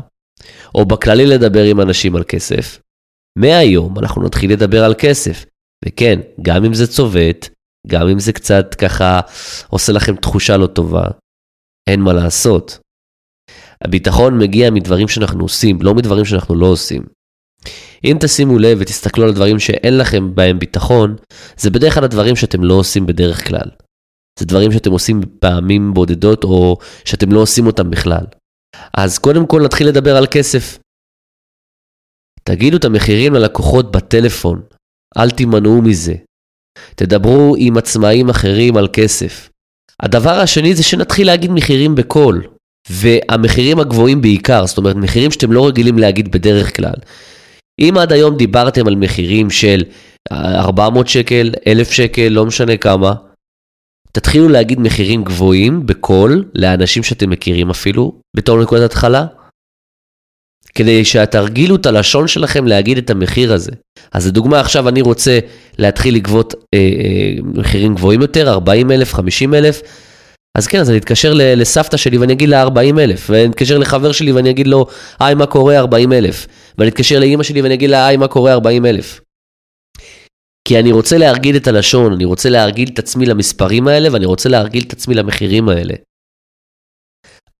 או 0.75 0.85
בכללי 0.85 1.25
לדבר 1.25 1.63
עם 1.63 1.81
אנשים 1.81 2.15
על 2.15 2.23
כסף. 2.23 2.79
מהיום 3.37 3.99
אנחנו 3.99 4.23
נתחיל 4.23 4.51
לדבר 4.51 4.83
על 4.83 4.93
כסף. 4.97 5.45
וכן, 5.85 6.19
גם 6.41 6.65
אם 6.65 6.73
זה 6.73 6.87
צובט, 6.87 7.49
גם 7.87 8.07
אם 8.07 8.19
זה 8.19 8.33
קצת 8.33 8.75
ככה 8.75 9.19
עושה 9.69 9.91
לכם 9.91 10.15
תחושה 10.15 10.57
לא 10.57 10.67
טובה, 10.67 11.05
אין 11.89 12.01
מה 12.01 12.13
לעשות. 12.13 12.79
הביטחון 13.83 14.37
מגיע 14.37 14.69
מדברים 14.69 15.07
שאנחנו 15.07 15.43
עושים, 15.43 15.81
לא 15.81 15.95
מדברים 15.95 16.25
שאנחנו 16.25 16.55
לא 16.55 16.65
עושים. 16.65 17.01
אם 18.03 18.17
תשימו 18.19 18.59
לב 18.59 18.77
ותסתכלו 18.81 19.23
על 19.23 19.29
הדברים 19.29 19.59
שאין 19.59 19.97
לכם 19.97 20.35
בהם 20.35 20.59
ביטחון, 20.59 21.15
זה 21.57 21.69
בדרך 21.69 21.93
כלל 21.93 22.03
הדברים 22.03 22.35
שאתם 22.35 22.63
לא 22.63 22.73
עושים 22.73 23.05
בדרך 23.05 23.47
כלל. 23.47 23.69
זה 24.39 24.45
דברים 24.45 24.71
שאתם 24.71 24.91
עושים 24.91 25.21
פעמים 25.39 25.93
בודדות 25.93 26.43
או 26.43 26.77
שאתם 27.05 27.31
לא 27.31 27.39
עושים 27.39 27.67
אותם 27.67 27.89
בכלל. 27.89 28.25
אז 28.97 29.17
קודם 29.17 29.47
כל 29.47 29.61
נתחיל 29.61 29.87
לדבר 29.87 30.17
על 30.17 30.27
כסף. 30.31 30.79
תגידו 32.43 32.77
את 32.77 32.85
המחירים 32.85 33.33
ללקוחות 33.33 33.91
בטלפון, 33.91 34.61
אל 35.17 35.29
תימנעו 35.29 35.81
מזה. 35.81 36.15
תדברו 36.95 37.55
עם 37.57 37.77
עצמאים 37.77 38.29
אחרים 38.29 38.77
על 38.77 38.87
כסף. 38.93 39.49
הדבר 39.99 40.39
השני 40.39 40.75
זה 40.75 40.83
שנתחיל 40.83 41.27
להגיד 41.27 41.51
מחירים 41.51 41.95
בקול, 41.95 42.47
והמחירים 42.89 43.79
הגבוהים 43.79 44.21
בעיקר, 44.21 44.65
זאת 44.65 44.77
אומרת 44.77 44.95
מחירים 44.95 45.31
שאתם 45.31 45.51
לא 45.51 45.67
רגילים 45.67 45.99
להגיד 45.99 46.31
בדרך 46.31 46.75
כלל. 46.75 46.93
אם 47.81 47.97
עד 47.97 48.11
היום 48.11 48.37
דיברתם 48.37 48.87
על 48.87 48.95
מחירים 48.95 49.49
של 49.49 49.83
400 50.31 51.07
שקל, 51.07 51.51
1,000 51.67 51.91
שקל, 51.91 52.27
לא 52.27 52.45
משנה 52.45 52.77
כמה, 52.77 53.13
תתחילו 54.11 54.49
להגיד 54.49 54.79
מחירים 54.79 55.23
גבוהים 55.23 55.85
בקול 55.85 56.45
לאנשים 56.55 57.03
שאתם 57.03 57.29
מכירים 57.29 57.69
אפילו, 57.69 58.13
בתור 58.35 58.61
נקודת 58.61 58.83
התחלה. 58.83 59.25
כדי 60.75 61.05
שתרגילו 61.05 61.75
את 61.75 61.85
הלשון 61.85 62.27
שלכם 62.27 62.67
להגיד 62.67 62.97
את 62.97 63.09
המחיר 63.09 63.53
הזה. 63.53 63.71
אז 64.11 64.27
לדוגמה, 64.27 64.59
עכשיו 64.59 64.89
אני 64.89 65.01
רוצה 65.01 65.39
להתחיל 65.77 66.15
לגבות 66.15 66.53
אה, 66.73 66.79
אה, 66.79 67.33
מחירים 67.43 67.95
גבוהים 67.95 68.21
יותר, 68.21 68.49
40 68.49 68.91
אלף, 68.91 69.13
50 69.13 69.53
אלף, 69.53 69.81
אז 70.57 70.67
כן, 70.67 70.79
אז 70.79 70.89
אני 70.89 70.97
אתקשר 70.97 71.33
לסבתא 71.35 71.97
שלי 71.97 72.17
ואני 72.17 72.33
אגיד 72.33 72.49
לה 72.49 72.61
40 72.61 72.99
אלף, 72.99 73.29
ואני 73.29 73.51
אתקשר 73.51 73.77
לחבר 73.77 74.11
שלי 74.11 74.31
ואני 74.31 74.49
אגיד 74.49 74.67
לו, 74.67 74.85
היי, 75.19 75.35
מה 75.35 75.45
קורה 75.45 75.77
40 75.77 76.13
אלף, 76.13 76.47
ואני 76.77 76.89
אתקשר 76.89 77.19
לאימא 77.19 77.43
שלי 77.43 77.61
ואני 77.61 77.73
אגיד 77.73 77.89
לה, 77.89 78.07
היי, 78.07 78.17
מה 78.17 78.27
קורה 78.27 78.53
40 78.53 78.85
אלף. 78.85 79.21
כי 80.67 80.79
אני 80.79 80.91
רוצה 80.91 81.17
להרגיל 81.17 81.55
את 81.55 81.67
הלשון, 81.67 82.13
אני 82.13 82.25
רוצה 82.25 82.49
להרגיל 82.49 82.89
את 82.93 82.99
עצמי 82.99 83.25
למספרים 83.25 83.87
האלה, 83.87 84.13
ואני 84.13 84.25
רוצה 84.25 84.49
להרגיל 84.49 84.83
את 84.87 84.93
עצמי 84.93 85.15
למחירים 85.15 85.69
האלה. 85.69 85.93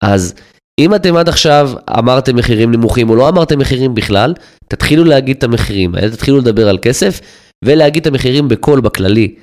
אז 0.04 0.34
אם 0.80 0.96
אתם 0.96 1.16
עד 1.16 1.30
עכשיו 1.30 1.70
אמרתם 2.00 2.36
מחירים 2.36 2.72
נמוכים 2.72 3.10
או 3.10 3.16
לא 3.16 3.30
אמרתם 3.30 3.60
מחירים 3.60 3.96
בכלל, 3.96 4.34
תתחילו 4.68 5.04
להגיד 5.04 5.38
את 5.38 5.44
המחירים 5.44 5.96
האלה, 5.96 6.12
תתחילו 6.12 6.38
לדבר 6.38 6.70
על 6.70 6.78
כסף, 6.82 7.20
ולהגיד 7.66 8.02
את 8.02 8.08
המחירים 8.08 8.48
בקול 8.48 8.82
בכללי. 8.82 9.36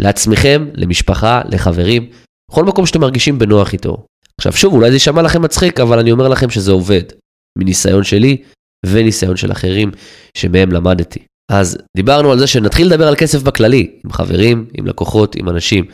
לעצמכם, 0.00 0.68
למשפחה, 0.74 1.42
לחברים, 1.50 2.10
בכל 2.50 2.64
מקום 2.64 2.86
שאתם 2.86 3.00
מרגישים 3.00 3.38
בנוח 3.38 3.72
איתו. 3.72 4.06
עכשיו 4.38 4.52
שוב, 4.52 4.74
אולי 4.74 4.88
זה 4.90 4.96
יישמע 4.96 5.22
לכם 5.22 5.42
מצחיק, 5.42 5.80
אבל 5.80 5.98
אני 5.98 6.12
אומר 6.12 6.28
לכם 6.28 6.50
שזה 6.50 6.72
עובד. 6.72 7.02
מניסיון 7.58 8.04
שלי 8.04 8.42
וניסיון 8.86 9.36
של 9.36 9.52
אחרים 9.52 9.90
שמהם 10.36 10.72
למדתי. 10.72 11.18
אז 11.52 11.78
דיברנו 11.96 12.32
על 12.32 12.38
זה 12.38 12.46
שנתחיל 12.46 12.86
לדבר 12.86 13.08
על 13.08 13.16
כסף 13.16 13.42
בכללי, 13.42 14.00
עם 14.04 14.12
חברים, 14.12 14.66
עם 14.74 14.86
לקוחות, 14.86 15.36
עם 15.36 15.48
אנשים. 15.48 15.84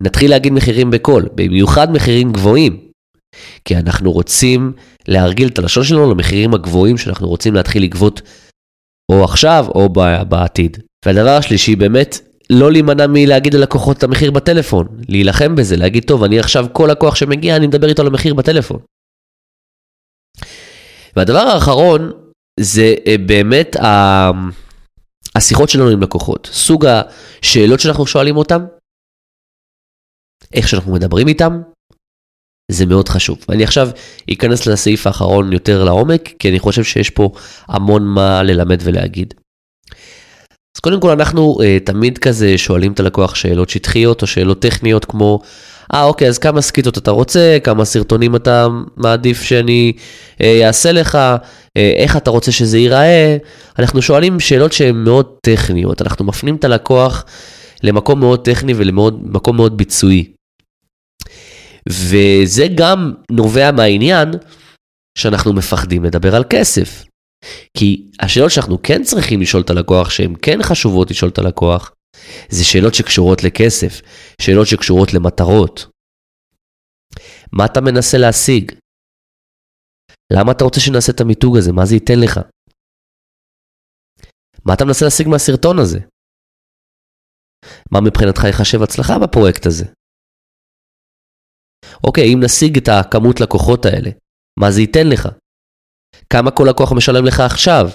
נתחיל 0.00 0.30
להגיד 0.30 0.52
מחירים 0.52 0.90
בקול, 0.90 1.28
במיוחד 1.34 1.92
מחירים 1.92 2.32
גבוהים. 2.32 2.88
כי 3.64 3.76
אנחנו 3.76 4.12
רוצים 4.12 4.72
להרגיל 5.08 5.48
את 5.48 5.58
הלשון 5.58 5.84
שלנו 5.84 6.10
למחירים 6.10 6.54
הגבוהים 6.54 6.98
שאנחנו 6.98 7.28
רוצים 7.28 7.54
להתחיל 7.54 7.82
לגבות 7.82 8.22
או 9.12 9.24
עכשיו 9.24 9.66
או 9.74 9.88
בעתיד. 10.28 10.78
והדבר 11.06 11.36
השלישי, 11.36 11.76
באמת 11.76 12.33
לא 12.50 12.72
להימנע 12.72 13.06
מלהגיד 13.06 13.54
ללקוחות 13.54 13.98
את 13.98 14.02
המחיר 14.02 14.30
בטלפון, 14.30 14.86
להילחם 15.08 15.56
בזה, 15.56 15.76
להגיד, 15.76 16.04
טוב, 16.04 16.22
אני 16.24 16.38
עכשיו 16.38 16.66
כל 16.72 16.88
לקוח 16.90 17.14
שמגיע, 17.14 17.56
אני 17.56 17.66
מדבר 17.66 17.88
איתו 17.88 18.02
על 18.02 18.08
המחיר 18.08 18.34
בטלפון. 18.34 18.80
והדבר 21.16 21.38
האחרון 21.38 22.10
זה 22.60 22.94
אה, 23.06 23.14
באמת 23.26 23.76
השיחות 25.34 25.68
שלנו 25.68 25.88
עם 25.88 26.02
לקוחות, 26.02 26.48
סוג 26.52 26.86
השאלות 26.86 27.80
שאנחנו 27.80 28.06
שואלים 28.06 28.36
אותם, 28.36 28.60
איך 30.54 30.68
שאנחנו 30.68 30.92
מדברים 30.92 31.28
איתם, 31.28 31.62
זה 32.70 32.86
מאוד 32.86 33.08
חשוב. 33.08 33.38
אני 33.48 33.64
עכשיו 33.64 33.88
אכנס 34.32 34.66
לסעיף 34.66 35.06
האחרון 35.06 35.52
יותר 35.52 35.84
לעומק, 35.84 36.28
כי 36.38 36.50
אני 36.50 36.58
חושב 36.58 36.84
שיש 36.84 37.10
פה 37.10 37.30
המון 37.68 38.02
מה 38.02 38.42
ללמד 38.42 38.78
ולהגיד. 38.84 39.34
אז 40.76 40.80
קודם 40.80 41.00
כל 41.00 41.10
אנחנו 41.10 41.56
uh, 41.60 41.86
תמיד 41.86 42.18
כזה 42.18 42.58
שואלים 42.58 42.92
את 42.92 43.00
הלקוח 43.00 43.34
שאלות 43.34 43.70
שטחיות 43.70 44.22
או 44.22 44.26
שאלות 44.26 44.62
טכניות 44.62 45.04
כמו, 45.04 45.40
אה 45.94 46.02
ah, 46.02 46.04
אוקיי 46.04 46.28
אז 46.28 46.38
כמה 46.38 46.60
סקיטות 46.60 46.98
אתה 46.98 47.10
רוצה, 47.10 47.58
כמה 47.64 47.84
סרטונים 47.84 48.36
אתה 48.36 48.68
מעדיף 48.96 49.42
שאני 49.42 49.92
אעשה 50.42 50.90
uh, 50.90 50.92
לך, 50.92 51.18
uh, 51.18 51.80
איך 51.96 52.16
אתה 52.16 52.30
רוצה 52.30 52.52
שזה 52.52 52.78
ייראה, 52.78 53.36
אנחנו 53.78 54.02
שואלים 54.02 54.40
שאלות 54.40 54.72
שהן 54.72 54.96
מאוד 54.96 55.26
טכניות, 55.46 56.02
אנחנו 56.02 56.24
מפנים 56.24 56.56
את 56.56 56.64
הלקוח 56.64 57.24
למקום 57.82 58.20
מאוד 58.20 58.44
טכני 58.44 58.72
ולמקום 58.76 59.56
מאוד 59.56 59.76
ביצועי. 59.76 60.32
וזה 61.88 62.66
גם 62.74 63.12
נובע 63.30 63.70
מהעניין 63.70 64.30
שאנחנו 65.18 65.52
מפחדים 65.52 66.04
לדבר 66.04 66.36
על 66.36 66.44
כסף. 66.50 67.04
כי 67.76 68.10
השאלות 68.20 68.50
שאנחנו 68.50 68.82
כן 68.82 69.02
צריכים 69.02 69.40
לשאול 69.40 69.62
את 69.62 69.70
הלקוח, 69.70 70.10
שהן 70.10 70.34
כן 70.42 70.58
חשובות 70.62 71.10
לשאול 71.10 71.30
את 71.30 71.38
הלקוח, 71.38 71.92
זה 72.48 72.64
שאלות 72.64 72.94
שקשורות 72.94 73.44
לכסף, 73.44 74.00
שאלות 74.42 74.66
שקשורות 74.66 75.14
למטרות. 75.14 75.86
מה 77.52 77.64
אתה 77.64 77.80
מנסה 77.80 78.18
להשיג? 78.18 78.72
למה 80.32 80.52
אתה 80.52 80.64
רוצה 80.64 80.80
שנעשה 80.80 81.12
את 81.12 81.20
המיתוג 81.20 81.56
הזה? 81.58 81.72
מה 81.72 81.86
זה 81.86 81.94
ייתן 81.94 82.20
לך? 82.24 82.40
מה 84.64 84.74
אתה 84.74 84.84
מנסה 84.84 85.04
להשיג 85.04 85.28
מהסרטון 85.28 85.78
הזה? 85.78 85.98
מה 87.92 88.00
מבחינתך 88.00 88.44
ייחשב 88.44 88.82
הצלחה 88.82 89.18
בפרויקט 89.22 89.66
הזה? 89.66 89.84
אוקיי, 92.04 92.24
אם 92.34 92.40
נשיג 92.44 92.76
את 92.76 92.88
הכמות 92.88 93.40
לקוחות 93.40 93.84
האלה, 93.84 94.10
מה 94.60 94.70
זה 94.70 94.80
ייתן 94.80 95.06
לך? 95.12 95.28
כמה 96.30 96.50
כל 96.50 96.66
לקוח 96.68 96.92
משלם 96.92 97.24
לך 97.24 97.40
עכשיו? 97.40 97.90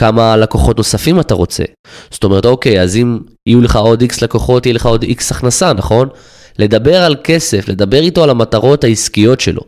כמה 0.00 0.36
לקוחות 0.36 0.76
נוספים 0.76 1.20
אתה 1.20 1.34
רוצה? 1.34 1.64
זאת 2.10 2.24
אומרת, 2.24 2.46
אוקיי, 2.46 2.82
אז 2.82 2.96
אם 2.96 3.18
יהיו 3.46 3.60
לך 3.60 3.76
עוד 3.76 4.02
X 4.02 4.14
לקוחות, 4.22 4.66
יהיה 4.66 4.74
לך 4.74 4.86
עוד 4.86 5.04
X 5.04 5.22
הכנסה, 5.30 5.72
נכון? 5.72 6.08
לדבר 6.58 7.02
על 7.02 7.16
כסף, 7.24 7.68
לדבר 7.68 8.00
איתו 8.00 8.24
על 8.24 8.30
המטרות 8.30 8.84
העסקיות 8.84 9.40
שלו. 9.40 9.62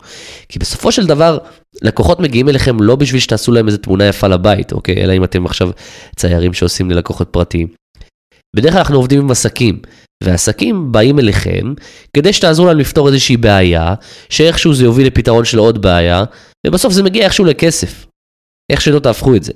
כי 0.48 0.58
בסופו 0.58 0.92
של 0.92 1.06
דבר, 1.06 1.38
לקוחות 1.82 2.20
מגיעים 2.20 2.48
אליכם 2.48 2.82
לא 2.82 2.96
בשביל 2.96 3.20
שתעשו 3.20 3.52
להם 3.52 3.66
איזה 3.66 3.78
תמונה 3.78 4.04
יפה 4.04 4.26
לבית, 4.26 4.72
אוקיי? 4.72 5.04
אלא 5.04 5.12
אם 5.12 5.24
אתם 5.24 5.46
עכשיו 5.46 5.70
ציירים 6.16 6.52
שעושים 6.52 6.90
ללקוחות 6.90 7.28
פרטיים. 7.30 7.68
בדרך 8.56 8.72
כלל 8.72 8.78
אנחנו 8.78 8.96
עובדים 8.96 9.20
עם 9.20 9.30
עסקים, 9.30 9.82
ועסקים 10.24 10.92
באים 10.92 11.18
אליכם 11.18 11.74
כדי 12.16 12.32
שתעזרו 12.32 12.66
להם 12.66 12.78
לפתור 12.78 13.08
איזושהי 13.08 13.36
בעיה, 13.36 13.94
שאיכשהו 14.28 14.74
זה 14.74 14.84
יוביל 14.84 15.06
לפתרון 15.06 15.44
של 15.44 15.58
עוד 15.58 15.82
בעיה, 15.82 16.24
ובסוף 16.66 16.92
זה 16.92 17.02
מגיע 17.02 17.24
איכשהו 17.24 17.44
לכסף. 17.44 18.06
איך 18.72 18.80
שלא 18.80 18.98
תהפכו 18.98 19.36
את 19.36 19.42
זה. 19.42 19.52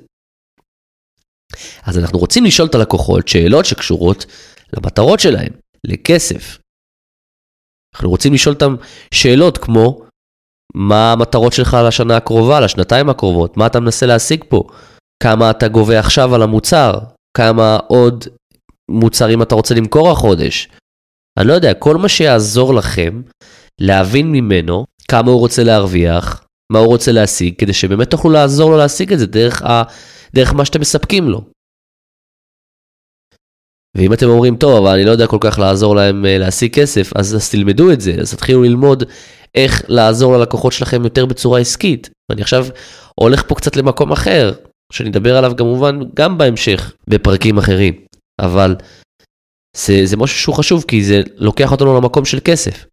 אז 1.83 1.97
אנחנו 1.97 2.19
רוצים 2.19 2.45
לשאול 2.45 2.67
את 2.67 2.75
הלקוחות 2.75 3.27
שאלות 3.27 3.65
שקשורות 3.65 4.25
למטרות 4.73 5.19
שלהם, 5.19 5.53
לכסף. 5.83 6.57
אנחנו 7.95 8.09
רוצים 8.09 8.33
לשאול 8.33 8.55
אותם 8.55 8.75
שאלות 9.13 9.57
כמו, 9.57 10.05
מה 10.75 11.11
המטרות 11.11 11.53
שלך 11.53 11.77
לשנה 11.87 12.17
הקרובה, 12.17 12.59
לשנתיים 12.59 13.09
הקרובות, 13.09 13.57
מה 13.57 13.67
אתה 13.67 13.79
מנסה 13.79 14.05
להשיג 14.05 14.43
פה, 14.49 14.63
כמה 15.23 15.51
אתה 15.51 15.67
גובה 15.67 15.99
עכשיו 15.99 16.35
על 16.35 16.41
המוצר, 16.41 16.99
כמה 17.37 17.77
עוד 17.87 18.25
מוצרים 18.91 19.41
אתה 19.41 19.55
רוצה 19.55 19.75
למכור 19.75 20.11
החודש. 20.11 20.69
אני 21.37 21.47
לא 21.47 21.53
יודע, 21.53 21.73
כל 21.73 21.97
מה 21.97 22.09
שיעזור 22.09 22.73
לכם 22.73 23.21
להבין 23.81 24.31
ממנו 24.31 24.85
כמה 25.07 25.31
הוא 25.31 25.39
רוצה 25.39 25.63
להרוויח, 25.63 26.45
מה 26.71 26.79
הוא 26.79 26.87
רוצה 26.87 27.11
להשיג, 27.11 27.53
כדי 27.57 27.73
שבאמת 27.73 28.09
תוכלו 28.09 28.31
לעזור 28.31 28.71
לו 28.71 28.77
להשיג 28.77 29.13
את 29.13 29.19
זה 29.19 29.27
דרך, 29.27 29.61
ה, 29.61 29.83
דרך 30.35 30.53
מה 30.53 30.65
שאתם 30.65 30.81
מספקים 30.81 31.29
לו. 31.29 31.41
ואם 33.97 34.13
אתם 34.13 34.25
אומרים, 34.25 34.55
טוב, 34.55 34.85
אבל 34.85 34.93
אני 34.93 35.05
לא 35.05 35.11
יודע 35.11 35.27
כל 35.27 35.37
כך 35.41 35.59
לעזור 35.59 35.95
להם 35.95 36.25
אה, 36.25 36.37
להשיג 36.37 36.73
כסף, 36.73 37.11
אז, 37.15 37.35
אז 37.35 37.49
תלמדו 37.49 37.91
את 37.91 38.01
זה, 38.01 38.15
אז 38.21 38.33
תתחילו 38.33 38.63
ללמוד 38.63 39.03
איך 39.55 39.83
לעזור 39.87 40.37
ללקוחות 40.37 40.73
שלכם 40.73 41.03
יותר 41.03 41.25
בצורה 41.25 41.59
עסקית. 41.59 42.09
ואני 42.29 42.41
עכשיו 42.41 42.67
הולך 43.15 43.43
פה 43.47 43.55
קצת 43.55 43.75
למקום 43.75 44.11
אחר, 44.11 44.53
שאני 44.93 45.09
אדבר 45.09 45.37
עליו 45.37 45.53
כמובן 45.57 45.99
גם 46.15 46.37
בהמשך, 46.37 46.93
בפרקים 47.07 47.57
אחרים. 47.57 47.93
אבל 48.45 48.75
זה, 49.77 50.01
זה 50.05 50.17
משהו 50.17 50.37
שהוא 50.37 50.55
חשוב, 50.55 50.85
כי 50.87 51.03
זה 51.03 51.21
לוקח 51.35 51.71
אותנו 51.71 51.97
למקום 51.97 52.25
של 52.25 52.39
כסף. 52.45 52.85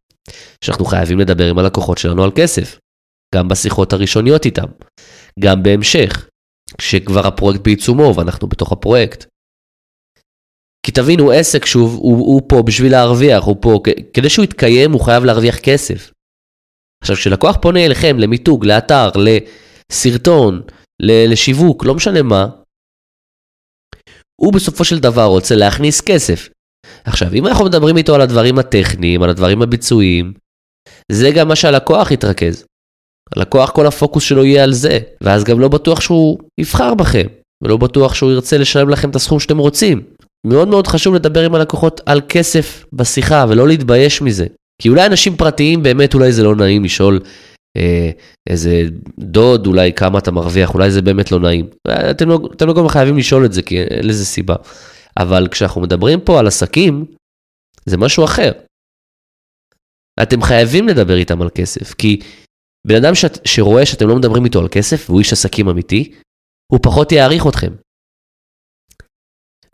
שאנחנו 0.65 0.85
חייבים 0.85 1.19
לדבר 1.19 1.51
עם 1.51 1.59
הלקוחות 1.59 1.99
שלנו 1.99 2.25
על 2.25 2.31
כסף. 2.37 2.79
גם 3.35 3.49
בשיחות 3.49 3.93
הראשוניות 3.93 4.45
איתם, 4.45 4.67
גם 5.41 5.63
בהמשך, 5.63 6.29
כשכבר 6.79 7.27
הפרויקט 7.27 7.61
בעיצומו 7.65 8.15
ואנחנו 8.17 8.49
בתוך 8.49 8.73
הפרויקט. 8.73 9.27
כי 10.87 10.93
תבינו, 10.93 11.31
עסק 11.31 11.67
שוב, 11.67 11.95
הוא, 11.95 12.19
הוא 12.19 12.43
פה 12.49 12.63
בשביל 12.63 12.93
להרוויח, 12.93 13.45
הוא 13.45 13.57
פה, 13.61 13.81
כדי 14.15 14.29
שהוא 14.29 14.45
יתקיים 14.45 14.93
הוא 14.93 15.01
חייב 15.01 15.25
להרוויח 15.25 15.59
כסף. 15.59 16.13
עכשיו, 17.03 17.17
כשלקוח 17.17 17.57
פונה 17.63 17.85
אליכם 17.85 18.19
למיתוג, 18.19 18.65
לאתר, 18.65 19.11
לסרטון, 19.91 20.63
לשיווק, 21.03 21.85
לא 21.85 21.95
משנה 21.95 22.23
מה, 22.23 22.49
הוא 24.43 24.53
בסופו 24.53 24.85
של 24.85 24.99
דבר 24.99 25.25
רוצה 25.25 25.55
להכניס 25.55 26.01
כסף. 26.01 26.49
עכשיו, 27.05 27.35
אם 27.35 27.47
אנחנו 27.47 27.65
מדברים 27.65 27.97
איתו 27.97 28.15
על 28.15 28.21
הדברים 28.21 28.59
הטכניים, 28.59 29.23
על 29.23 29.31
הדברים 29.31 29.63
הביצועיים, 29.63 30.33
זה 31.13 31.31
גם 31.31 31.49
מה 31.49 31.57
שהלקוח 31.57 32.11
יתרכז. 32.11 32.65
הלקוח, 33.37 33.71
כל 33.71 33.87
הפוקוס 33.87 34.25
שלו 34.25 34.45
יהיה 34.45 34.65
על 34.65 34.73
זה, 34.73 34.99
ואז 35.21 35.45
גם 35.45 35.61
לא 35.61 35.69
בטוח 35.69 36.01
שהוא 36.01 36.39
יבחר 36.61 36.95
בכם, 36.95 37.27
ולא 37.65 37.77
בטוח 37.77 38.15
שהוא 38.15 38.33
ירצה 38.33 38.59
לשלם 38.59 38.89
לכם 38.89 39.11
את 39.11 39.17
הסכום 39.17 39.41
שאתם 39.41 39.59
רוצים. 39.59 40.03
מאוד 40.47 40.69
מאוד 40.69 40.87
חשוב 40.87 41.15
לדבר 41.15 41.45
עם 41.45 41.55
הלקוחות 41.55 42.01
על 42.07 42.21
כסף 42.29 42.85
בשיחה, 42.93 43.45
ולא 43.49 43.69
להתבייש 43.69 44.23
מזה. 44.23 44.47
כי 44.83 44.89
אולי 44.89 45.07
אנשים 45.07 45.37
פרטיים, 45.37 45.83
באמת 45.83 46.15
אולי 46.15 46.33
זה 46.33 46.43
לא 46.43 46.57
נעים 46.57 46.85
לשאול 46.85 47.21
איזה 48.49 48.83
דוד, 49.19 49.67
אולי 49.67 49.93
כמה 49.93 50.19
אתה 50.19 50.31
מרוויח, 50.31 50.75
אולי 50.75 50.91
זה 50.91 51.03
באמת 51.03 51.33
לא 51.33 51.41
נעים. 51.41 51.67
אתם 52.11 52.29
לא, 52.29 52.39
אתם 52.57 52.67
לא 52.67 52.89
חייבים 52.89 53.19
לשאול 53.19 53.45
את 53.45 53.53
זה, 53.53 53.63
כי 53.63 53.81
אין 53.81 54.09
לזה 54.09 54.27
סיבה. 54.27 54.55
אבל 55.17 55.49
כשאנחנו 55.51 55.81
מדברים 55.81 56.21
פה 56.21 56.39
על 56.39 56.47
עסקים, 56.47 57.05
זה 57.87 57.97
משהו 57.97 58.25
אחר. 58.25 58.53
אתם 60.23 60.43
חייבים 60.43 60.89
לדבר 60.89 61.17
איתם 61.17 61.43
על 61.43 61.51
כסף, 61.55 61.95
כי 61.95 62.21
בן 62.87 63.05
אדם 63.05 63.15
שאת, 63.15 63.39
שרואה 63.45 63.87
שאתם 63.87 64.09
לא 64.09 64.17
מדברים 64.17 64.45
איתו 64.45 64.61
על 64.61 64.69
כסף, 64.69 65.11
והוא 65.11 65.19
איש 65.19 65.33
עסקים 65.33 65.69
אמיתי, 65.69 66.13
הוא 66.73 66.81
פחות 66.83 67.13
יעריך 67.13 67.47
אתכם. 67.49 67.73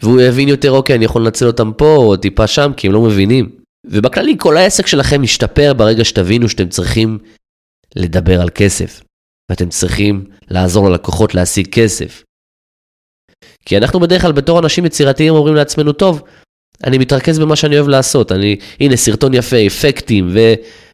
והוא 0.03 0.21
יבין 0.21 0.49
יותר, 0.49 0.71
אוקיי, 0.71 0.97
אני 0.97 1.05
יכול 1.05 1.23
לנצל 1.23 1.47
אותם 1.47 1.73
פה 1.73 1.97
או 1.97 2.17
טיפה 2.17 2.47
שם, 2.47 2.73
כי 2.77 2.87
הם 2.87 2.93
לא 2.93 3.03
מבינים. 3.03 3.59
ובכללי, 3.87 4.37
כל 4.39 4.57
העסק 4.57 4.87
שלכם 4.87 5.25
ישתפר 5.25 5.73
ברגע 5.75 6.05
שתבינו 6.05 6.49
שאתם 6.49 6.69
צריכים 6.69 7.19
לדבר 7.97 8.41
על 8.41 8.51
כסף, 8.55 9.03
ואתם 9.51 9.69
צריכים 9.69 10.25
לעזור 10.51 10.91
ללקוחות 10.91 11.35
להשיג 11.35 11.67
כסף. 11.69 12.23
כי 13.65 13.77
אנחנו 13.77 14.01
בדרך 14.01 14.23
כלל 14.23 14.33
בתור 14.33 14.59
אנשים 14.59 14.85
יצירתיים 14.85 15.35
אומרים 15.35 15.55
לעצמנו, 15.55 15.93
טוב, 15.93 16.23
אני 16.85 16.99
מתרכז 16.99 17.39
במה 17.39 17.57
שאני 17.57 17.77
אוהב 17.79 17.89
לעשות, 17.89 18.33
אני, 18.33 18.57
הנה 18.81 18.97
סרטון 18.97 19.35
יפה, 19.35 19.57
אפקטים 19.67 20.29
ו, 20.33 20.39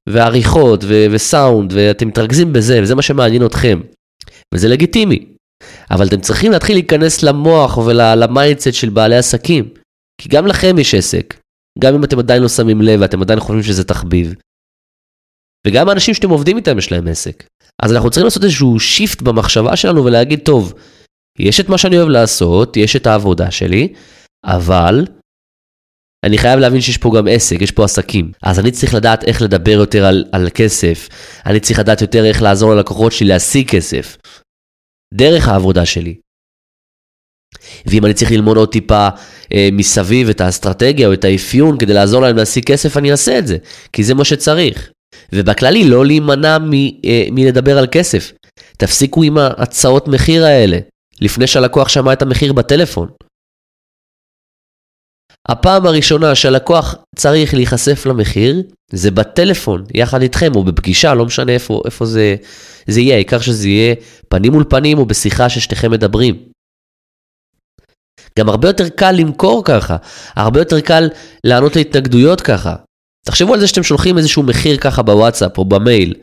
ועריכות 0.09 0.85
ו, 0.85 1.07
וסאונד, 1.11 1.73
ואתם 1.75 2.09
מתרכזים 2.09 2.53
בזה, 2.53 2.83
וזה 2.83 2.95
מה 2.95 3.03
שמעניין 3.03 3.47
אתכם. 3.47 3.81
וזה 4.55 4.69
לגיטימי. 4.69 5.27
אבל 5.91 6.07
אתם 6.07 6.21
צריכים 6.21 6.53
להתחיל 6.53 6.77
להיכנס 6.77 7.23
למוח 7.23 7.79
ול 7.79 8.00
mindset 8.00 8.75
של 8.75 8.89
בעלי 8.89 9.17
עסקים. 9.17 9.69
כי 10.21 10.29
גם 10.29 10.47
לכם 10.47 10.79
יש 10.79 10.95
עסק, 10.95 11.35
גם 11.79 11.95
אם 11.95 12.05
אתם 12.05 12.19
עדיין 12.19 12.43
לא 12.43 12.49
שמים 12.49 12.83
לב 12.83 13.01
ואתם 13.01 13.23
עדיין 13.23 13.41
חושבים 13.41 13.63
שזה 13.63 13.85
תחביב. 13.85 14.35
וגם 15.67 15.89
האנשים 15.89 16.15
שאתם 16.15 16.31
עובדים 16.31 16.57
איתם 16.57 16.79
יש 16.79 16.93
להם 16.93 17.09
עסק. 17.09 17.45
אז 17.83 17.93
אנחנו 17.93 18.11
צריכים 18.11 18.25
לעשות 18.25 18.45
איזשהו 18.45 18.81
שיפט 18.81 19.23
במחשבה 19.23 19.77
שלנו 19.77 20.05
ולהגיד, 20.05 20.41
טוב, 20.45 20.75
יש 21.39 21.61
את 21.61 21.69
מה 21.69 21.79
שאני 21.79 21.99
אוהב 21.99 22.09
לעשות, 22.09 22.77
יש 22.77 22.97
את 22.97 23.07
העבודה 23.07 23.51
שלי, 23.51 23.93
אבל 24.45 25.07
אני 26.27 26.39
חייב 26.39 26.61
להבין 26.61 26.81
שיש 26.81 26.99
פה 26.99 27.13
גם 27.17 27.29
עסק, 27.31 27.57
יש 27.61 27.71
פה 27.71 27.85
עסקים. 27.85 28.33
אז 28.43 28.59
אני 28.59 28.71
צריך 28.71 28.95
לדעת 28.95 29.25
איך 29.25 29.43
לדבר 29.43 29.71
יותר 29.71 30.05
על, 30.05 30.25
על 30.33 30.49
כסף, 30.55 31.09
אני 31.47 31.61
צריך 31.61 31.79
לדעת 31.79 32.01
יותר 32.01 32.25
איך 32.25 32.43
לעזור 32.43 32.75
ללקוחות 32.75 33.13
שלי 33.13 33.29
להשיג 33.29 33.69
כסף. 33.71 34.17
דרך 35.15 35.49
העבודה 35.49 35.87
שלי. 35.87 36.15
ואם 37.87 38.05
אני 38.05 38.15
צריך 38.15 38.31
ללמוד 38.31 38.57
עוד 38.57 38.73
טיפה 38.73 39.09
אה, 39.53 39.69
מסביב 39.73 40.29
את 40.29 40.41
האסטרטגיה 40.41 41.09
או 41.09 41.13
את 41.13 41.25
האפיון 41.25 41.79
כדי 41.79 41.95
לעזור 41.95 42.23
להם 42.23 42.37
להשיג 42.37 42.65
כסף, 42.65 42.97
אני 42.97 43.11
אעשה 43.11 43.39
את 43.39 43.47
זה, 43.47 43.57
כי 43.93 44.05
זה 44.05 44.15
מה 44.15 44.25
שצריך. 44.25 44.92
ובכללי, 45.33 45.85
לא 45.89 46.07
להימנע 46.07 46.59
אה, 47.05 47.25
מלדבר 47.31 47.79
על 47.79 47.87
כסף. 47.93 48.33
תפסיקו 48.77 49.23
עם 49.23 49.39
ההצעות 49.39 50.09
מחיר 50.09 50.45
האלה, 50.45 50.79
לפני 51.21 51.47
שהלקוח 51.47 51.89
שמע 51.89 52.13
את 52.13 52.23
המחיר 52.23 52.53
בטלפון. 52.53 53.09
הפעם 55.49 55.87
הראשונה 55.87 56.35
שהלקוח 56.35 56.95
צריך 57.17 57.55
להיחשף 57.55 58.07
למחיר, 58.07 58.63
זה 58.93 59.11
בטלפון, 59.11 59.85
יחד 59.95 60.23
איתכם, 60.23 60.55
או 60.55 60.65
בפגישה, 60.65 61.15
לא 61.15 61.27
משנה 61.27 61.53
איפה, 61.53 61.83
איפה 61.85 62.05
זה, 62.07 62.37
זה 62.87 63.01
יהיה, 63.01 63.15
העיקר 63.15 63.41
שזה 63.41 63.69
יהיה 63.69 63.95
פנים 64.29 64.53
מול 64.53 64.65
פנים 64.69 64.99
או 64.99 65.07
בשיחה 65.07 65.49
ששתיכם 65.49 65.91
מדברים. 65.91 66.49
גם 68.39 68.49
הרבה 68.49 68.69
יותר 68.69 68.89
קל 68.89 69.13
למכור 69.13 69.65
ככה, 69.65 69.97
הרבה 70.37 70.61
יותר 70.61 70.81
קל 70.81 71.09
לענות 71.45 71.77
להתנגדויות 71.77 72.41
ככה. 72.41 72.77
תחשבו 73.27 73.55
על 73.55 73.61
זה 73.61 73.67
שאתם 73.67 73.83
שולחים 73.83 74.19
איזשהו 74.19 74.43
מחיר 74.43 74.77
ככה 74.77 75.03
בוואטסאפ 75.03 75.59
או 75.59 75.65
במייל. 75.65 76.15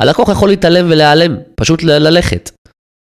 הלקוח 0.00 0.28
יכול 0.28 0.48
להתעלם 0.48 0.86
ולהיעלם, 0.90 1.36
פשוט 1.54 1.82
ללכת. 1.82 2.50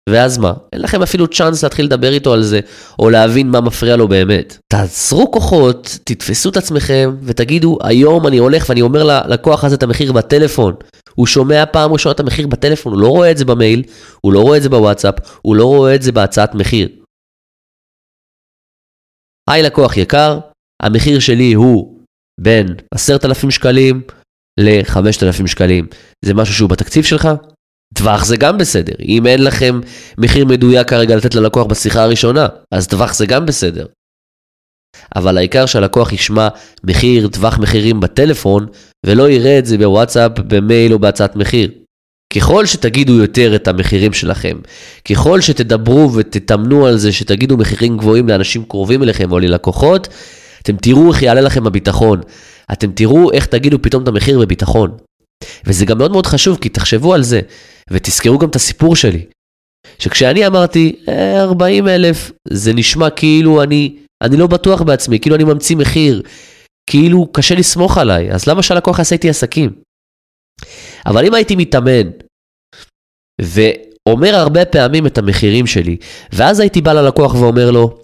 ואז 0.09 0.39
מה? 0.39 0.53
אין 0.73 0.81
לכם 0.83 1.03
אפילו 1.03 1.27
צ'אנס 1.27 1.63
להתחיל 1.63 1.85
לדבר 1.85 2.13
איתו 2.13 2.33
על 2.33 2.43
זה, 2.43 2.61
או 2.99 3.11
להבין 3.11 3.51
מה 3.51 3.61
מפריע 3.61 3.97
לו 3.97 4.09
באמת. 4.09 4.59
תעצרו 4.73 5.31
כוחות, 5.31 5.99
תתפסו 6.05 6.49
את 6.49 6.57
עצמכם, 6.57 7.17
ותגידו, 7.23 7.79
היום 7.83 8.27
אני 8.27 8.39
הולך 8.39 8.69
ואני 8.69 8.83
אומר 8.83 9.03
ללקוח 9.03 9.65
הזה 9.65 9.77
את 9.77 9.83
המחיר 9.83 10.13
בטלפון. 10.13 10.75
הוא 11.15 11.27
שומע 11.27 11.67
פעם 11.67 11.93
ראשונה 11.93 12.13
את 12.13 12.21
המחיר 12.21 12.47
בטלפון, 12.47 12.93
הוא 12.93 13.01
לא 13.01 13.09
רואה 13.09 13.31
את 13.31 13.39
זה 13.39 13.45
במייל, 13.45 13.83
הוא 14.21 14.33
לא 14.33 14.41
רואה 14.41 14.57
את 14.57 14.63
זה 14.63 14.69
בוואטסאפ, 14.69 15.15
הוא 15.43 15.57
לא 15.57 15.67
רואה 15.67 15.95
את 15.95 16.03
זה 16.03 16.13
בהצעת 16.13 16.55
מחיר. 16.55 16.89
היי 19.51 19.63
לקוח 19.63 19.97
יקר, 19.97 20.39
המחיר 20.83 21.19
שלי 21.19 21.53
הוא 21.53 21.94
בין 22.41 22.67
10,000 22.95 23.51
שקלים 23.51 24.03
ל-5,000 24.61 25.47
שקלים. 25.47 25.87
זה 26.25 26.35
משהו 26.35 26.55
שהוא 26.55 26.71
בתקציב 26.71 27.05
שלך? 27.05 27.29
טווח 27.95 28.25
זה 28.25 28.37
גם 28.37 28.59
בסדר. 28.59 28.95
אם 29.01 29.27
אין 29.27 29.45
לכם 29.45 29.81
מחיר 30.19 30.45
מדויק 30.45 30.89
כרגע 30.89 31.17
לתת 31.17 31.35
ללקוח 31.35 31.67
בשיחה 31.67 32.03
הראשונה, 32.03 32.47
אז 32.71 32.87
טווח 32.89 33.15
זה 33.15 33.27
גם 33.27 33.47
בסדר. 33.47 33.87
אבל 35.17 35.39
העיקר 35.39 35.67
שהלקוח 35.67 36.13
ישמע 36.13 36.49
מחיר, 36.85 37.29
טווח 37.29 37.59
מחירים 37.59 38.01
בטלפון, 38.01 38.67
ולא 39.07 39.31
יראה 39.31 39.59
את 39.59 39.67
זה 39.67 39.79
בוואטסאפ, 39.79 40.33
במייל 40.39 40.93
או 40.93 40.99
בהצעת 40.99 41.37
מחיר. 41.37 41.71
ככל 42.35 42.67
שתגידו 42.67 43.13
יותר 43.13 43.55
את 43.55 43.69
המחירים 43.69 44.13
שלכם, 44.13 44.59
ככל 45.05 45.41
שתדברו 45.41 46.15
ותתאמנו 46.15 46.87
על 46.87 46.97
זה 46.97 47.13
שתגידו 47.13 47.57
מחירים 47.57 47.97
גבוהים 47.97 48.29
לאנשים 48.29 48.65
קרובים 48.65 49.03
אליכם 49.03 49.33
או 49.33 49.39
ללקוחות, 49.39 50.09
אתם 50.65 50.77
תראו 50.77 51.13
איך 51.13 51.23
יעלה 51.23 51.41
לכם 51.41 51.67
הביטחון. 51.67 52.21
אתם 52.73 52.93
תראו 52.93 53.33
איך 53.33 53.47
תגידו 53.47 53.83
פתאום 53.83 54.03
את 54.03 54.09
המחיר 54.09 54.41
בביטחון. 54.41 54.97
וזה 55.65 55.85
גם 55.85 55.99
מאוד 55.99 56.13
מאוד 56.13 56.27
חשוב, 56.27 56.59
כי 56.61 56.69
תחשבו 56.69 57.15
על 57.15 57.23
זה, 57.23 57.41
ותזכרו 57.91 58.39
גם 58.39 58.49
את 58.49 58.57
הסיפור 58.57 58.97
שלי. 58.97 59.25
שכשאני 59.99 60.47
אמרתי 60.47 60.97
40 61.37 61.89
אה, 61.89 61.95
אלף, 61.95 62.33
זה 62.49 62.73
נשמע 62.73 63.11
כאילו 63.11 63.63
אני, 63.63 63.97
אני 64.23 64.37
לא 64.37 64.47
בטוח 64.47 64.83
בעצמי, 64.83 65.21
כאילו 65.21 65.37
אני 65.37 65.45
ממציא 65.45 65.77
מחיר, 65.77 66.23
כאילו 66.91 67.33
קשה 67.33 67.55
לסמוך 67.55 67.99
עליי, 67.99 68.33
אז 68.33 68.47
למה 68.47 68.63
שהלקוח 68.63 68.99
יעשה 68.99 69.15
איתי 69.15 69.29
עסקים? 69.29 69.71
אבל 71.07 71.27
אם 71.27 71.35
הייתי 71.35 71.57
מתאמן, 71.57 72.11
ואומר 73.41 74.35
הרבה 74.35 74.65
פעמים 74.65 75.07
את 75.07 75.19
המחירים 75.19 75.67
שלי, 75.67 75.97
ואז 76.33 76.61
הייתי 76.61 76.81
בא 76.81 76.93
ללקוח 76.93 77.35
ואומר 77.35 77.71
לו, 77.71 78.04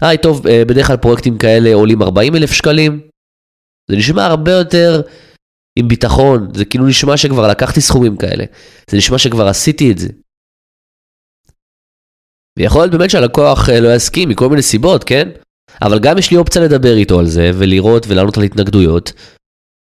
היי, 0.00 0.18
טוב, 0.18 0.46
אה, 0.46 0.64
בדרך 0.64 0.86
כלל 0.86 0.96
פרויקטים 0.96 1.38
כאלה 1.38 1.74
עולים 1.74 2.02
40 2.02 2.36
אלף 2.36 2.52
שקלים, 2.52 3.00
זה 3.90 3.96
נשמע 3.96 4.24
הרבה 4.24 4.52
יותר 4.52 5.02
עם 5.78 5.88
ביטחון, 5.88 6.48
זה 6.54 6.64
כאילו 6.64 6.86
נשמע 6.86 7.16
שכבר 7.16 7.48
לקחתי 7.48 7.80
סכומים 7.80 8.16
כאלה, 8.16 8.44
זה 8.90 8.96
נשמע 8.96 9.18
שכבר 9.18 9.48
עשיתי 9.48 9.92
את 9.92 9.98
זה. 9.98 10.08
ויכול 12.58 12.80
להיות 12.80 12.92
באמת 12.92 13.10
שהלקוח 13.10 13.68
אה, 13.68 13.80
לא 13.80 13.94
יסכים 13.94 14.28
מכל 14.28 14.48
מיני 14.48 14.62
סיבות, 14.62 15.04
כן? 15.04 15.28
אבל 15.82 15.98
גם 15.98 16.18
יש 16.18 16.30
לי 16.30 16.36
אופציה 16.36 16.62
לדבר 16.62 16.96
איתו 16.96 17.18
על 17.18 17.26
זה, 17.26 17.50
ולראות 17.58 18.06
ולענות 18.08 18.36
על 18.36 18.42
התנגדויות, 18.42 19.12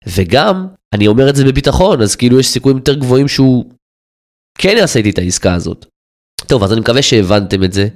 וגם, 0.07 0.67
אני 0.93 1.07
אומר 1.07 1.29
את 1.29 1.35
זה 1.35 1.45
בביטחון, 1.45 2.01
אז 2.01 2.15
כאילו 2.15 2.39
יש 2.39 2.47
סיכויים 2.47 2.77
יותר 2.77 2.93
גבוהים 2.93 3.27
שהוא 3.27 3.65
כן 4.57 4.75
יעשה 4.77 4.99
איתי 4.99 5.09
את 5.09 5.17
העסקה 5.17 5.53
הזאת. 5.53 5.85
טוב, 6.47 6.63
אז 6.63 6.71
אני 6.73 6.81
מקווה 6.81 7.01
שהבנתם 7.01 7.63
את 7.63 7.73
זה, 7.73 7.87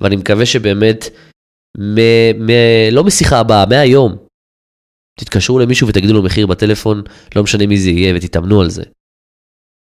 ואני 0.00 0.16
מקווה 0.16 0.46
שבאמת, 0.46 1.04
מ- 1.78 2.46
מ- 2.46 2.92
לא 2.92 3.04
משיחה 3.04 3.40
הבאה, 3.40 3.66
מהיום, 3.66 4.12
תתקשרו 5.20 5.58
למישהו 5.58 5.88
ותגידו 5.88 6.12
לו 6.12 6.22
מחיר 6.22 6.46
בטלפון, 6.46 7.02
לא 7.36 7.42
משנה 7.42 7.66
מי 7.66 7.78
זה 7.78 7.90
יהיה, 7.90 8.14
ותתאמנו 8.16 8.60
על 8.62 8.70
זה. 8.70 8.82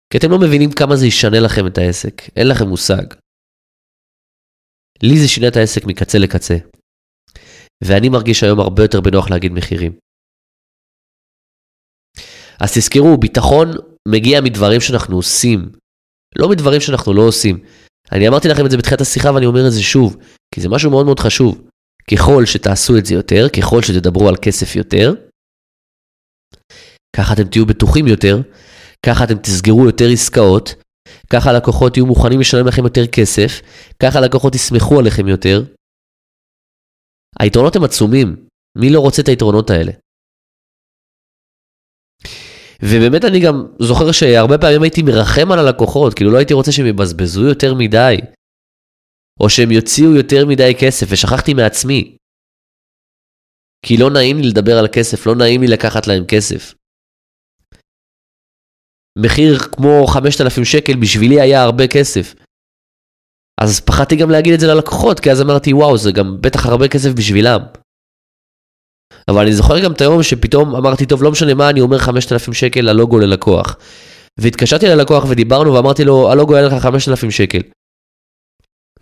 כי 0.10 0.18
אתם 0.18 0.32
לא 0.32 0.40
מבינים 0.40 0.72
כמה 0.72 0.96
זה 0.96 1.06
ישנה 1.06 1.40
לכם 1.40 1.68
את 1.68 1.78
העסק, 1.78 2.22
אין 2.36 2.48
לכם 2.48 2.68
מושג. 2.68 3.06
לי 5.04 5.20
זה 5.20 5.28
שינה 5.28 5.48
את 5.48 5.56
העסק 5.56 5.86
מקצה 5.86 6.18
לקצה. 6.18 6.58
ואני 7.84 8.10
מרגיש 8.10 8.44
היום 8.44 8.60
הרבה 8.60 8.84
יותר 8.84 9.02
בנוח 9.02 9.30
להגיד 9.30 9.52
מחירים. 9.52 9.92
אז 12.62 12.74
תזכרו, 12.78 13.18
ביטחון 13.18 13.68
מגיע 14.08 14.42
מדברים 14.42 14.82
שאנחנו 14.82 15.16
עושים, 15.16 15.60
לא 16.40 16.50
מדברים 16.50 16.82
שאנחנו 16.82 17.14
לא 17.14 17.22
עושים. 17.22 17.64
אני 18.12 18.28
אמרתי 18.28 18.48
לכם 18.48 18.66
את 18.66 18.72
זה 18.72 18.78
בתחילת 18.78 19.02
השיחה 19.02 19.32
ואני 19.34 19.46
אומר 19.46 19.68
את 19.68 19.72
זה 19.72 19.84
שוב, 19.84 20.18
כי 20.56 20.62
זה 20.62 20.70
משהו 20.70 20.92
מאוד 20.92 21.06
מאוד 21.06 21.20
חשוב. 21.20 21.70
ככל 22.12 22.46
שתעשו 22.46 22.98
את 22.98 23.06
זה 23.06 23.14
יותר, 23.14 23.48
ככל 23.50 23.82
שתדברו 23.82 24.30
על 24.30 24.36
כסף 24.42 24.76
יותר, 24.76 25.14
ככה 27.16 27.34
אתם 27.34 27.44
תהיו 27.44 27.66
בטוחים 27.66 28.08
יותר, 28.08 28.42
ככה 29.06 29.24
אתם 29.24 29.38
תסגרו 29.38 29.86
יותר 29.86 30.06
עסקאות, 30.14 30.76
ככה 31.30 31.50
הלקוחות 31.50 31.98
יהיו 31.98 32.06
מוכנים 32.06 32.40
לשלם 32.40 32.68
לכם 32.68 32.84
יותר 32.84 33.08
כסף, 33.08 33.62
ככה 34.00 34.20
הלקוחות 34.20 34.56
יסמכו 34.56 35.00
עליכם 35.00 35.28
יותר. 35.28 35.64
היתרונות 37.40 37.76
הם 37.76 37.84
עצומים, 37.84 38.46
מי 38.78 38.90
לא 38.90 39.00
רוצה 39.00 39.22
את 39.22 39.28
היתרונות 39.28 39.70
האלה? 39.70 39.92
ובאמת 42.84 43.26
אני 43.26 43.40
גם 43.40 43.68
זוכר 43.80 44.12
שהרבה 44.12 44.58
פעמים 44.58 44.84
הייתי 44.84 45.02
מרחם 45.04 45.52
על 45.52 45.60
הלקוחות, 45.60 46.14
כאילו 46.14 46.32
לא 46.32 46.38
הייתי 46.38 46.54
רוצה 46.54 46.72
שהם 46.72 46.86
יבזבזו 46.86 47.48
יותר 47.48 47.74
מדי. 47.74 48.18
או 49.40 49.50
שהם 49.50 49.72
יוציאו 49.72 50.16
יותר 50.16 50.46
מדי 50.46 50.74
כסף, 50.80 51.08
ושכחתי 51.10 51.54
מעצמי. 51.54 52.18
כי 53.86 53.98
לא 53.98 54.10
נעים 54.10 54.38
לי 54.38 54.48
לדבר 54.50 54.78
על 54.80 54.88
כסף, 54.94 55.26
לא 55.26 55.36
נעים 55.36 55.62
לי 55.62 55.68
לקחת 55.68 56.08
להם 56.08 56.24
כסף. 56.28 56.74
מחיר 59.18 59.60
כמו 59.60 60.08
5,000 60.08 60.66
שקל 60.66 60.94
בשבילי 61.02 61.42
היה 61.42 61.64
הרבה 61.64 61.88
כסף. 61.88 62.36
אז 63.62 63.80
פחדתי 63.80 64.16
גם 64.16 64.30
להגיד 64.30 64.54
את 64.54 64.60
זה 64.60 64.68
ללקוחות, 64.68 65.20
כי 65.20 65.32
אז 65.32 65.42
אמרתי, 65.42 65.74
וואו, 65.74 65.98
זה 65.98 66.12
גם 66.12 66.42
בטח 66.42 66.66
הרבה 66.66 66.88
כסף 66.88 67.10
בשבילם. 67.18 67.60
אבל 69.28 69.42
אני 69.42 69.54
זוכר 69.54 69.80
גם 69.84 69.92
את 69.92 70.02
היום 70.02 70.24
שפתאום 70.24 70.76
אמרתי, 70.76 71.06
טוב, 71.06 71.24
לא 71.24 71.32
משנה 71.32 71.54
מה, 71.54 71.70
אני 71.70 71.82
אומר 71.82 71.98
5,000 71.98 72.54
שקל 72.54 72.82
ללוגו 72.82 73.20
ללקוח. 73.20 73.78
והתקשרתי 74.40 74.86
ללקוח 74.86 75.24
ודיברנו 75.30 75.74
ואמרתי 75.74 76.04
לו, 76.04 76.32
הלוגו 76.32 76.56
היה 76.56 76.68
לך 76.68 76.74
5,000 76.84 77.32
שקל. 77.32 77.60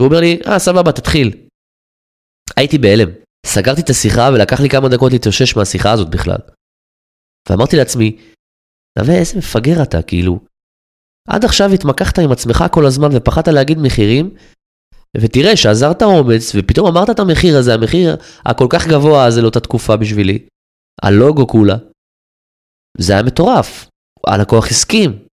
והוא 0.01 0.09
אומר 0.09 0.19
לי, 0.19 0.39
אה, 0.47 0.59
סבבה, 0.59 0.91
תתחיל. 0.91 1.47
הייתי 2.57 2.77
בהלם. 2.77 3.09
סגרתי 3.45 3.81
את 3.81 3.89
השיחה 3.89 4.29
ולקח 4.33 4.59
לי 4.59 4.69
כמה 4.69 4.89
דקות 4.89 5.11
להתאושש 5.11 5.55
מהשיחה 5.57 5.91
הזאת 5.91 6.09
בכלל. 6.09 6.41
ואמרתי 7.49 7.75
לעצמי, 7.77 8.17
נווה, 8.99 9.19
איזה 9.19 9.37
מפגר 9.37 9.83
אתה, 9.83 10.01
כאילו. 10.01 10.39
עד 11.27 11.45
עכשיו 11.45 11.69
התמקחת 11.73 12.19
עם 12.19 12.31
עצמך 12.31 12.63
כל 12.71 12.85
הזמן 12.85 13.07
ופחדת 13.13 13.47
להגיד 13.47 13.77
מחירים, 13.77 14.35
ותראה 15.17 15.57
שעזרת 15.57 16.01
אומץ, 16.01 16.51
ופתאום 16.55 16.87
אמרת 16.87 17.09
את 17.09 17.19
המחיר 17.19 17.57
הזה, 17.57 17.73
המחיר 17.73 18.15
הכל 18.45 18.67
כך 18.69 18.87
גבוה 18.87 19.25
הזה 19.25 19.41
לאותה 19.41 19.59
תקופה 19.59 19.97
בשבילי. 19.97 20.47
הלוגו 21.03 21.47
כולה. 21.47 21.77
זה 22.97 23.13
היה 23.13 23.23
מטורף. 23.23 23.89
הלקוח 24.27 24.67
הסכים. 24.67 25.30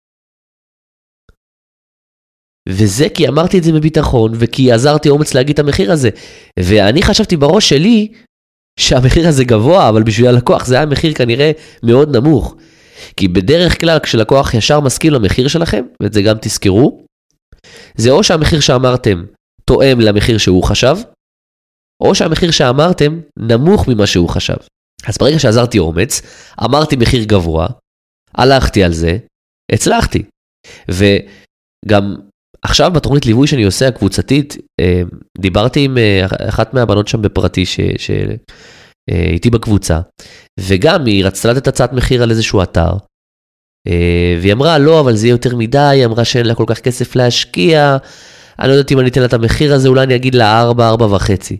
וזה 2.70 3.10
כי 3.10 3.28
אמרתי 3.28 3.58
את 3.58 3.64
זה 3.64 3.72
בביטחון, 3.72 4.32
וכי 4.36 4.72
עזרתי 4.72 5.10
אומץ 5.10 5.34
להגיד 5.34 5.54
את 5.54 5.60
המחיר 5.60 5.92
הזה. 5.92 6.10
ואני 6.60 7.04
חשבתי 7.04 7.38
בראש 7.38 7.70
שלי 7.70 8.08
שהמחיר 8.80 9.28
הזה 9.28 9.44
גבוה, 9.44 9.90
אבל 9.90 10.04
בשביל 10.04 10.28
הלקוח 10.28 10.66
זה 10.66 10.76
היה 10.76 10.86
מחיר 10.86 11.14
כנראה 11.14 11.52
מאוד 11.84 12.18
נמוך. 12.18 12.56
כי 13.18 13.28
בדרך 13.28 13.82
כלל 13.82 14.00
כשלקוח 14.00 14.54
ישר 14.54 14.80
מסכים 14.80 15.14
למחיר 15.14 15.48
שלכם, 15.48 15.86
ואת 16.04 16.14
זה 16.14 16.22
גם 16.22 16.36
תזכרו, 16.42 17.06
זה 17.96 18.12
או 18.12 18.24
שהמחיר 18.24 18.60
שאמרתם 18.60 19.24
תואם 19.66 20.00
למחיר 20.00 20.38
שהוא 20.38 20.64
חשב, 20.64 20.96
או 22.04 22.16
שהמחיר 22.16 22.52
שאמרתם 22.52 23.20
נמוך 23.40 23.88
ממה 23.88 24.08
שהוא 24.08 24.30
חשב. 24.30 24.56
אז 25.08 25.18
ברגע 25.18 25.40
שעזרתי 25.40 25.80
אומץ, 25.80 26.22
אמרתי 26.66 26.96
מחיר 26.96 27.24
גבוה, 27.24 27.68
הלכתי 28.36 28.84
על 28.84 28.94
זה, 28.94 29.18
הצלחתי. 29.72 30.24
וגם 30.90 32.16
עכשיו 32.66 32.92
בתוכנית 32.92 33.26
ליווי 33.26 33.48
שאני 33.48 33.64
עושה 33.64 33.88
הקבוצתית, 33.88 34.58
אה, 34.80 35.02
דיברתי 35.38 35.86
עם 35.86 35.98
אה, 35.98 36.26
אחת 36.50 36.74
מהבנות 36.74 37.08
שם 37.08 37.22
בפרטי 37.22 37.66
שהייתי 37.66 39.50
אה, 39.50 39.52
בקבוצה, 39.52 40.00
וגם 40.60 41.06
היא 41.06 41.26
רצתה 41.26 41.52
לתת 41.52 41.68
הצעת 41.68 41.94
מחיר 41.94 42.24
על 42.24 42.32
איזשהו 42.32 42.64
אתר, 42.64 42.92
והיא 44.42 44.54
אמרה 44.54 44.78
לא 44.78 45.00
אבל 45.00 45.16
זה 45.16 45.28
יהיה 45.28 45.34
יותר 45.34 45.56
מדי, 45.56 45.78
היא 45.78 46.06
אמרה 46.06 46.26
שאין 46.26 46.46
לה 46.46 46.56
כל 46.56 46.64
כך 46.68 46.80
כסף 46.80 47.16
להשקיע, 47.16 47.98
אני 48.60 48.68
לא 48.68 48.74
יודעת 48.74 48.92
אם 48.92 49.00
אני 49.00 49.10
אתן 49.10 49.20
לה 49.20 49.26
את 49.26 49.34
המחיר 49.34 49.74
הזה, 49.74 49.88
אולי 49.88 50.04
אני 50.04 50.16
אגיד 50.16 50.36
לה 50.36 50.62
4, 50.62 50.90
4 50.90 51.06
וחצי. 51.06 51.58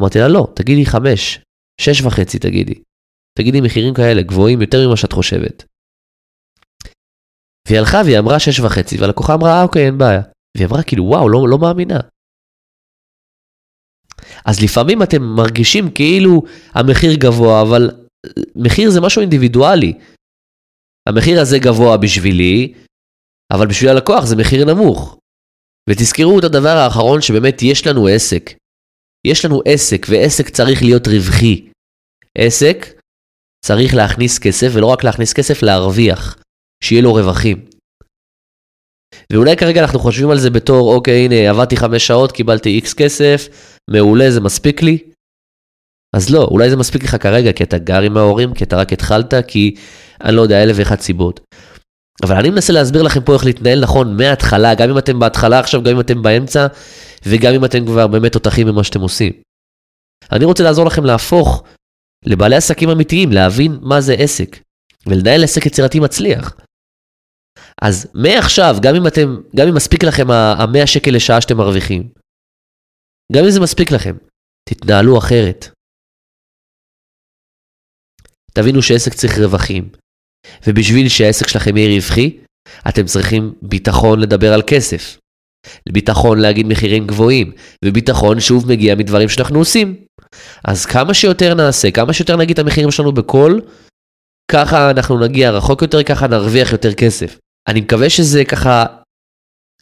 אמרתי 0.00 0.18
לה 0.18 0.28
לא, 0.28 0.48
תגידי 0.54 0.86
5, 0.86 1.40
6 1.80 2.02
וחצי 2.02 2.38
תגידי. 2.38 2.74
תגידי 3.38 3.60
מחירים 3.60 3.94
כאלה 3.94 4.22
גבוהים 4.22 4.60
יותר 4.60 4.86
ממה 4.86 4.96
שאת 4.96 5.12
חושבת. 5.12 5.64
והיא 7.72 7.80
הלכה 7.80 8.02
והיא 8.04 8.18
אמרה 8.18 8.40
שש 8.40 8.60
וחצי, 8.60 8.96
והלקוחה 9.00 9.34
אמרה, 9.34 9.58
אה, 9.58 9.62
אוקיי, 9.62 9.86
אין 9.86 9.98
בעיה. 9.98 10.22
והיא 10.56 10.66
אמרה, 10.66 10.82
כאילו, 10.82 11.04
וואו, 11.04 11.28
לא, 11.28 11.48
לא 11.48 11.58
מאמינה. 11.58 12.00
אז 14.44 14.60
לפעמים 14.62 15.02
אתם 15.02 15.22
מרגישים 15.22 15.90
כאילו 15.90 16.42
המחיר 16.74 17.14
גבוה, 17.14 17.62
אבל 17.62 17.90
מחיר 18.56 18.90
זה 18.90 19.00
משהו 19.00 19.20
אינדיבידואלי. 19.20 19.92
המחיר 21.08 21.40
הזה 21.40 21.58
גבוה 21.58 21.96
בשבילי, 21.96 22.74
אבל 23.52 23.66
בשביל 23.66 23.90
הלקוח 23.90 24.24
זה 24.24 24.36
מחיר 24.36 24.64
נמוך. 24.64 25.18
ותזכרו 25.90 26.38
את 26.38 26.44
הדבר 26.44 26.76
האחרון 26.84 27.20
שבאמת 27.20 27.62
יש 27.62 27.86
לנו 27.86 28.06
עסק. 28.06 28.50
יש 29.26 29.44
לנו 29.44 29.62
עסק, 29.64 30.06
ועסק 30.10 30.48
צריך 30.48 30.82
להיות 30.82 31.06
רווחי. 31.06 31.68
עסק 32.38 33.00
צריך 33.64 33.94
להכניס 33.94 34.38
כסף, 34.38 34.68
ולא 34.74 34.86
רק 34.86 35.04
להכניס 35.04 35.32
כסף, 35.32 35.62
להרוויח. 35.62 36.41
שיהיה 36.82 37.02
לו 37.02 37.14
רווחים. 37.14 37.64
ואולי 39.32 39.56
כרגע 39.56 39.80
אנחנו 39.80 39.98
חושבים 39.98 40.30
על 40.30 40.38
זה 40.38 40.50
בתור, 40.50 40.94
אוקיי, 40.94 41.24
הנה, 41.24 41.50
עבדתי 41.50 41.76
חמש 41.76 42.06
שעות, 42.06 42.32
קיבלתי 42.32 42.68
איקס 42.68 42.94
כסף, 42.94 43.48
מעולה, 43.90 44.30
זה 44.30 44.40
מספיק 44.40 44.82
לי? 44.82 44.98
אז 46.16 46.30
לא, 46.30 46.44
אולי 46.44 46.70
זה 46.70 46.76
מספיק 46.76 47.04
לך 47.04 47.16
כרגע, 47.22 47.52
כי 47.52 47.64
אתה 47.64 47.78
גר 47.78 48.00
עם 48.00 48.16
ההורים, 48.16 48.54
כי 48.54 48.64
אתה 48.64 48.76
רק 48.76 48.92
התחלת, 48.92 49.34
כי 49.46 49.74
אני 50.24 50.36
לא 50.36 50.42
יודע, 50.42 50.62
אלף 50.62 50.76
ואחת 50.78 51.00
סיבות. 51.00 51.40
אבל 52.22 52.36
אני 52.36 52.50
מנסה 52.50 52.72
להסביר 52.72 53.02
לכם 53.02 53.20
פה 53.20 53.34
איך 53.34 53.44
להתנהל 53.44 53.80
נכון 53.80 54.16
מההתחלה, 54.16 54.74
גם 54.74 54.90
אם 54.90 54.98
אתם 54.98 55.18
בהתחלה 55.18 55.58
עכשיו, 55.58 55.82
גם 55.82 55.94
אם 55.94 56.00
אתם 56.00 56.22
באמצע, 56.22 56.66
וגם 57.26 57.54
אם 57.54 57.64
אתם 57.64 57.86
כבר 57.86 58.06
באמת 58.06 58.32
תותחים 58.32 58.66
במה 58.66 58.84
שאתם 58.84 59.00
עושים. 59.00 59.32
אני 60.32 60.44
רוצה 60.44 60.64
לעזור 60.64 60.86
לכם 60.86 61.04
להפוך 61.04 61.64
לבעלי 62.24 62.56
עסקים 62.56 62.90
אמיתיים, 62.90 63.32
להבין 63.32 63.78
מה 63.80 64.00
זה 64.00 64.14
עסק, 64.14 64.58
ולנהל 65.06 65.44
עסק 65.44 65.66
יצירתי 65.66 66.00
מצליח. 66.00 66.56
אז 67.86 68.06
מעכשיו, 68.14 68.76
גם 68.82 68.94
אם 68.94 69.06
אתם, 69.06 69.36
גם 69.56 69.68
אם 69.68 69.74
מספיק 69.74 70.04
לכם 70.04 70.30
ה-100 70.30 70.86
שקל 70.86 71.10
לשעה 71.16 71.40
שאתם 71.40 71.56
מרוויחים, 71.56 72.08
גם 73.32 73.44
אם 73.44 73.50
זה 73.50 73.60
מספיק 73.60 73.90
לכם, 73.90 74.16
תתנהלו 74.68 75.18
אחרת. 75.18 75.68
תבינו 78.54 78.82
שעסק 78.82 79.14
צריך 79.14 79.38
רווחים, 79.38 79.88
ובשביל 80.66 81.08
שהעסק 81.08 81.48
שלכם 81.48 81.76
יהיה 81.76 81.94
רווחי, 81.94 82.38
אתם 82.88 83.06
צריכים 83.06 83.54
ביטחון 83.62 84.20
לדבר 84.20 84.52
על 84.52 84.62
כסף. 84.66 85.18
ביטחון 85.92 86.38
להגיד 86.38 86.66
מחירים 86.66 87.06
גבוהים, 87.06 87.52
וביטחון 87.84 88.40
שוב 88.40 88.68
מגיע 88.68 88.94
מדברים 88.94 89.28
שאנחנו 89.28 89.58
עושים. 89.58 90.04
אז 90.64 90.86
כמה 90.86 91.14
שיותר 91.14 91.54
נעשה, 91.54 91.90
כמה 91.90 92.12
שיותר 92.12 92.36
נגיד 92.36 92.58
את 92.58 92.64
המחירים 92.64 92.90
שלנו 92.90 93.12
בקול, 93.12 93.60
ככה 94.52 94.90
אנחנו 94.90 95.20
נגיע 95.20 95.50
רחוק 95.50 95.82
יותר, 95.82 96.02
ככה 96.02 96.26
נרוויח 96.26 96.72
יותר 96.72 96.94
כסף. 96.94 97.38
אני 97.68 97.80
מקווה 97.80 98.10
שזה 98.10 98.44
ככה 98.44 98.86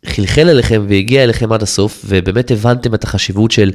חלחל 0.06 0.48
אליכם 0.48 0.86
והגיע 0.88 1.24
אליכם 1.24 1.52
עד 1.52 1.62
הסוף, 1.62 2.04
ובאמת 2.08 2.50
הבנתם 2.50 2.94
את 2.94 3.04
החשיבות 3.04 3.50
של 3.50 3.70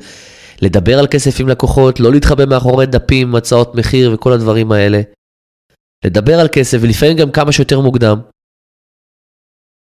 לדבר 0.61 0.99
על 0.99 1.07
כסף 1.07 1.39
עם 1.39 1.47
לקוחות, 1.47 1.99
לא 1.99 2.11
להתחבא 2.11 2.45
מאחורי 2.45 2.85
דפים, 2.85 3.35
הצעות 3.35 3.75
מחיר 3.75 4.11
וכל 4.13 4.33
הדברים 4.33 4.71
האלה. 4.71 5.01
לדבר 6.05 6.39
על 6.39 6.47
כסף, 6.47 6.77
ולפעמים 6.81 7.17
גם 7.17 7.31
כמה 7.31 7.51
שיותר 7.51 7.79
מוקדם. 7.79 8.19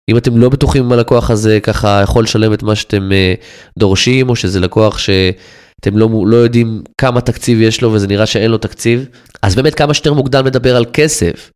אם 0.10 0.18
אתם 0.18 0.38
לא 0.38 0.50
בטוחים 0.50 0.86
אם 0.86 0.92
הלקוח 0.92 1.32
הזה 1.32 1.60
ככה 1.64 2.02
יכול 2.04 2.24
לשלם 2.24 2.54
את 2.54 2.64
מה 2.64 2.76
שאתם 2.76 3.10
uh, 3.10 3.44
דורשים, 3.80 4.30
או 4.30 4.36
שזה 4.36 4.60
לקוח 4.60 4.98
שאתם 4.98 5.98
לא, 5.98 6.10
לא 6.28 6.36
יודעים 6.36 6.84
כמה 6.98 7.22
תקציב 7.22 7.62
יש 7.62 7.82
לו 7.82 7.94
וזה 7.94 8.08
נראה 8.08 8.26
שאין 8.26 8.52
לו 8.52 8.58
תקציב, 8.58 9.10
אז 9.42 9.56
באמת 9.56 9.76
כמה 9.76 9.94
שיותר 9.94 10.14
מוקדם 10.14 10.46
לדבר 10.46 10.76
על 10.76 10.86
כסף, 10.94 11.52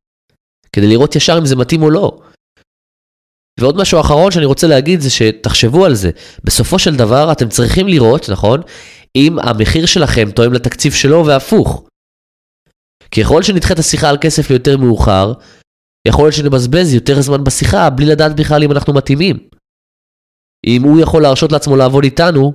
כדי 0.73 0.87
לראות 0.87 1.15
ישר 1.15 1.37
אם 1.37 1.45
זה 1.45 1.55
מתאים 1.55 1.83
או 1.83 1.89
לא. 1.89 2.21
ועוד 3.59 3.77
משהו 3.77 3.99
אחרון 3.99 4.31
שאני 4.31 4.45
רוצה 4.45 4.67
להגיד 4.67 4.99
זה 4.99 5.09
שתחשבו 5.09 5.85
על 5.85 5.95
זה. 5.95 6.11
בסופו 6.43 6.79
של 6.79 6.95
דבר 6.95 7.31
אתם 7.31 7.49
צריכים 7.49 7.87
לראות, 7.87 8.29
נכון, 8.29 8.61
אם 9.15 9.39
המחיר 9.39 9.85
שלכם 9.85 10.31
תואם 10.31 10.53
לתקציב 10.53 10.93
שלו 10.93 11.25
והפוך. 11.25 11.83
ככל 13.15 13.43
שנדחה 13.43 13.73
את 13.73 13.79
השיחה 13.79 14.09
על 14.09 14.17
כסף 14.21 14.49
ליותר 14.49 14.77
מאוחר, 14.77 15.33
יכול 16.07 16.25
להיות 16.25 16.35
שנבזבז 16.35 16.93
יותר 16.93 17.21
זמן 17.21 17.43
בשיחה 17.43 17.89
בלי 17.89 18.05
לדעת 18.05 18.35
בכלל 18.35 18.63
אם 18.63 18.71
אנחנו 18.71 18.93
מתאימים. 18.93 19.37
אם 20.67 20.83
הוא 20.83 20.99
יכול 20.99 21.21
להרשות 21.21 21.51
לעצמו 21.51 21.75
לעבוד 21.75 22.03
איתנו, 22.03 22.53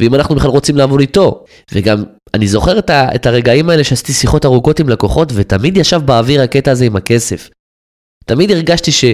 ואם 0.00 0.14
אנחנו 0.14 0.34
בכלל 0.34 0.50
רוצים 0.50 0.76
לעבוד 0.76 1.00
איתו. 1.00 1.44
וגם, 1.72 2.04
אני 2.34 2.48
זוכר 2.48 2.78
את, 2.78 2.90
ה, 2.90 3.14
את 3.14 3.26
הרגעים 3.26 3.70
האלה 3.70 3.84
שעשיתי 3.84 4.12
שיחות 4.12 4.44
ארוכות 4.44 4.80
עם 4.80 4.88
לקוחות, 4.88 5.32
ותמיד 5.34 5.76
ישב 5.76 6.00
באוויר 6.04 6.42
הקטע 6.42 6.70
הזה 6.70 6.84
עם 6.84 6.96
הכסף. 6.96 7.50
תמיד 8.26 8.50
הרגשתי 8.50 8.92
ש... 8.92 9.04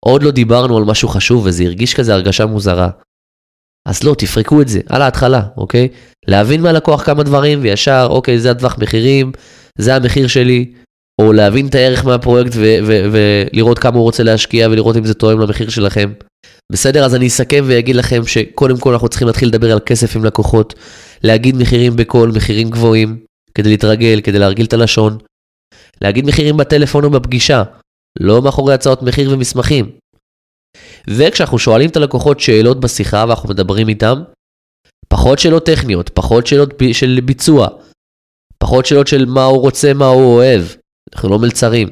עוד 0.00 0.22
לא 0.22 0.30
דיברנו 0.30 0.76
על 0.76 0.84
משהו 0.84 1.08
חשוב 1.08 1.46
וזה 1.46 1.64
הרגיש 1.64 1.94
כזה 1.94 2.14
הרגשה 2.14 2.46
מוזרה. 2.46 2.88
אז 3.88 4.02
לא, 4.02 4.14
תפרקו 4.18 4.62
את 4.62 4.68
זה, 4.68 4.80
על 4.88 5.02
ההתחלה, 5.02 5.42
אוקיי? 5.56 5.88
להבין 6.26 6.62
מהלקוח 6.62 7.02
כמה 7.02 7.22
דברים 7.22 7.58
וישר, 7.62 8.06
אוקיי, 8.10 8.38
זה 8.38 8.50
הטווח 8.50 8.78
מחירים, 8.78 9.32
זה 9.78 9.96
המחיר 9.96 10.26
שלי, 10.26 10.72
או 11.20 11.32
להבין 11.32 11.66
את 11.66 11.74
הערך 11.74 12.04
מהפרויקט 12.04 12.52
ולראות 13.12 13.78
כמה 13.78 13.96
הוא 13.96 14.02
רוצה 14.02 14.22
להשקיע 14.22 14.68
ולראות 14.68 14.96
אם 14.96 15.04
זה 15.04 15.14
תואם 15.14 15.40
למחיר 15.40 15.68
שלכם. 15.68 16.12
בסדר, 16.72 17.04
אז 17.04 17.14
אני 17.14 17.26
אסכם 17.26 17.64
ואגיד 17.66 17.96
לכם 17.96 18.26
שקודם 18.26 18.78
כל 18.78 18.92
אנחנו 18.92 19.08
צריכים 19.08 19.26
להתחיל 19.26 19.48
לדבר 19.48 19.72
על 19.72 19.80
כסף 19.86 20.16
עם 20.16 20.24
לקוחות, 20.24 20.74
להגיד 21.22 21.56
מחירים 21.56 21.96
בקול, 21.96 22.32
מחירים 22.36 22.70
גבוהים, 22.70 23.18
כדי 23.54 23.68
להתרגל, 23.68 24.20
כדי 24.24 24.38
להרגיל 24.38 24.66
את 24.66 24.72
הלשון, 24.72 25.18
להגיד 26.02 26.26
מחירים 26.26 26.56
בטלפון 26.56 27.04
או 27.04 27.10
בפגישה, 27.10 27.62
לא 28.20 28.42
מאחורי 28.42 28.74
הצעות 28.74 29.02
מחיר 29.02 29.30
ומסמכים. 29.32 29.90
וכשאנחנו 31.10 31.58
שואלים 31.58 31.90
את 31.90 31.96
הלקוחות 31.96 32.40
שאלות 32.40 32.80
בשיחה 32.80 33.24
ואנחנו 33.28 33.48
מדברים 33.48 33.88
איתם, 33.88 34.22
פחות 35.08 35.38
שאלות 35.38 35.66
טכניות, 35.66 36.08
פחות 36.08 36.46
שאלות 36.46 36.74
של 36.92 37.20
ביצוע, 37.24 37.68
פחות 38.58 38.86
שאלות 38.86 39.06
של 39.06 39.24
מה 39.24 39.44
הוא 39.44 39.60
רוצה, 39.60 39.94
מה 39.94 40.06
הוא 40.06 40.34
אוהב, 40.34 40.62
אנחנו 41.14 41.28
לא 41.28 41.38
מלצרים. 41.38 41.88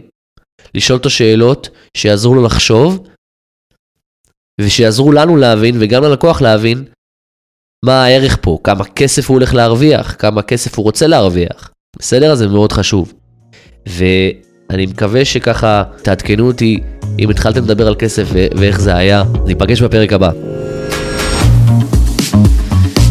לשאול 0.74 0.98
אותו 0.98 1.10
שאלות 1.10 1.68
שיעזרו 1.96 2.34
לו 2.34 2.42
לחשוב, 2.42 3.08
ושיעזרו 4.60 5.12
לנו 5.12 5.36
להבין, 5.36 5.76
וגם 5.80 6.02
ללקוח 6.02 6.42
להבין, 6.42 6.84
מה 7.84 8.04
הערך 8.04 8.38
פה, 8.42 8.58
כמה 8.64 8.84
כסף 8.84 9.28
הוא 9.28 9.34
הולך 9.34 9.54
להרוויח, 9.54 10.16
כמה 10.18 10.42
כסף 10.42 10.78
הוא 10.78 10.84
רוצה 10.84 11.06
להרוויח. 11.06 11.70
בסדר? 11.98 12.32
אז 12.32 12.38
זה 12.38 12.48
מאוד 12.48 12.72
חשוב. 12.72 13.12
ו... 13.88 14.04
אני 14.70 14.86
מקווה 14.86 15.24
שככה 15.24 15.82
תעדכנו 16.02 16.46
אותי 16.46 16.80
אם 17.18 17.30
התחלתם 17.30 17.64
לדבר 17.64 17.86
על 17.86 17.94
כסף 17.98 18.28
ואיך 18.32 18.80
זה 18.80 18.96
היה. 18.96 19.22
ניפגש 19.46 19.82
בפרק 19.82 20.12
הבא. 20.12 20.30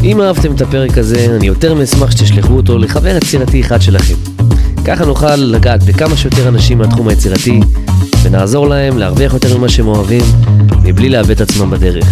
אם 0.03 0.21
אהבתם 0.21 0.55
את 0.55 0.61
הפרק 0.61 0.97
הזה, 0.97 1.35
אני 1.35 1.47
יותר 1.47 1.73
מאשמח 1.73 2.11
שתשלחו 2.11 2.53
אותו 2.53 2.77
לחבר 2.77 3.17
יצירתי 3.17 3.61
אחד 3.61 3.81
שלכם. 3.81 4.15
ככה 4.85 5.05
נוכל 5.05 5.35
לגעת 5.35 5.83
בכמה 5.83 6.17
שיותר 6.17 6.47
אנשים 6.47 6.77
מהתחום 6.77 7.07
היצירתי, 7.07 7.59
ונעזור 8.23 8.67
להם 8.67 8.97
להרוויח 8.97 9.33
יותר 9.33 9.57
ממה 9.57 9.69
שהם 9.69 9.87
אוהבים, 9.87 10.23
מבלי 10.83 11.09
לאבד 11.09 11.41
עצמם 11.41 11.69
בדרך. 11.71 12.05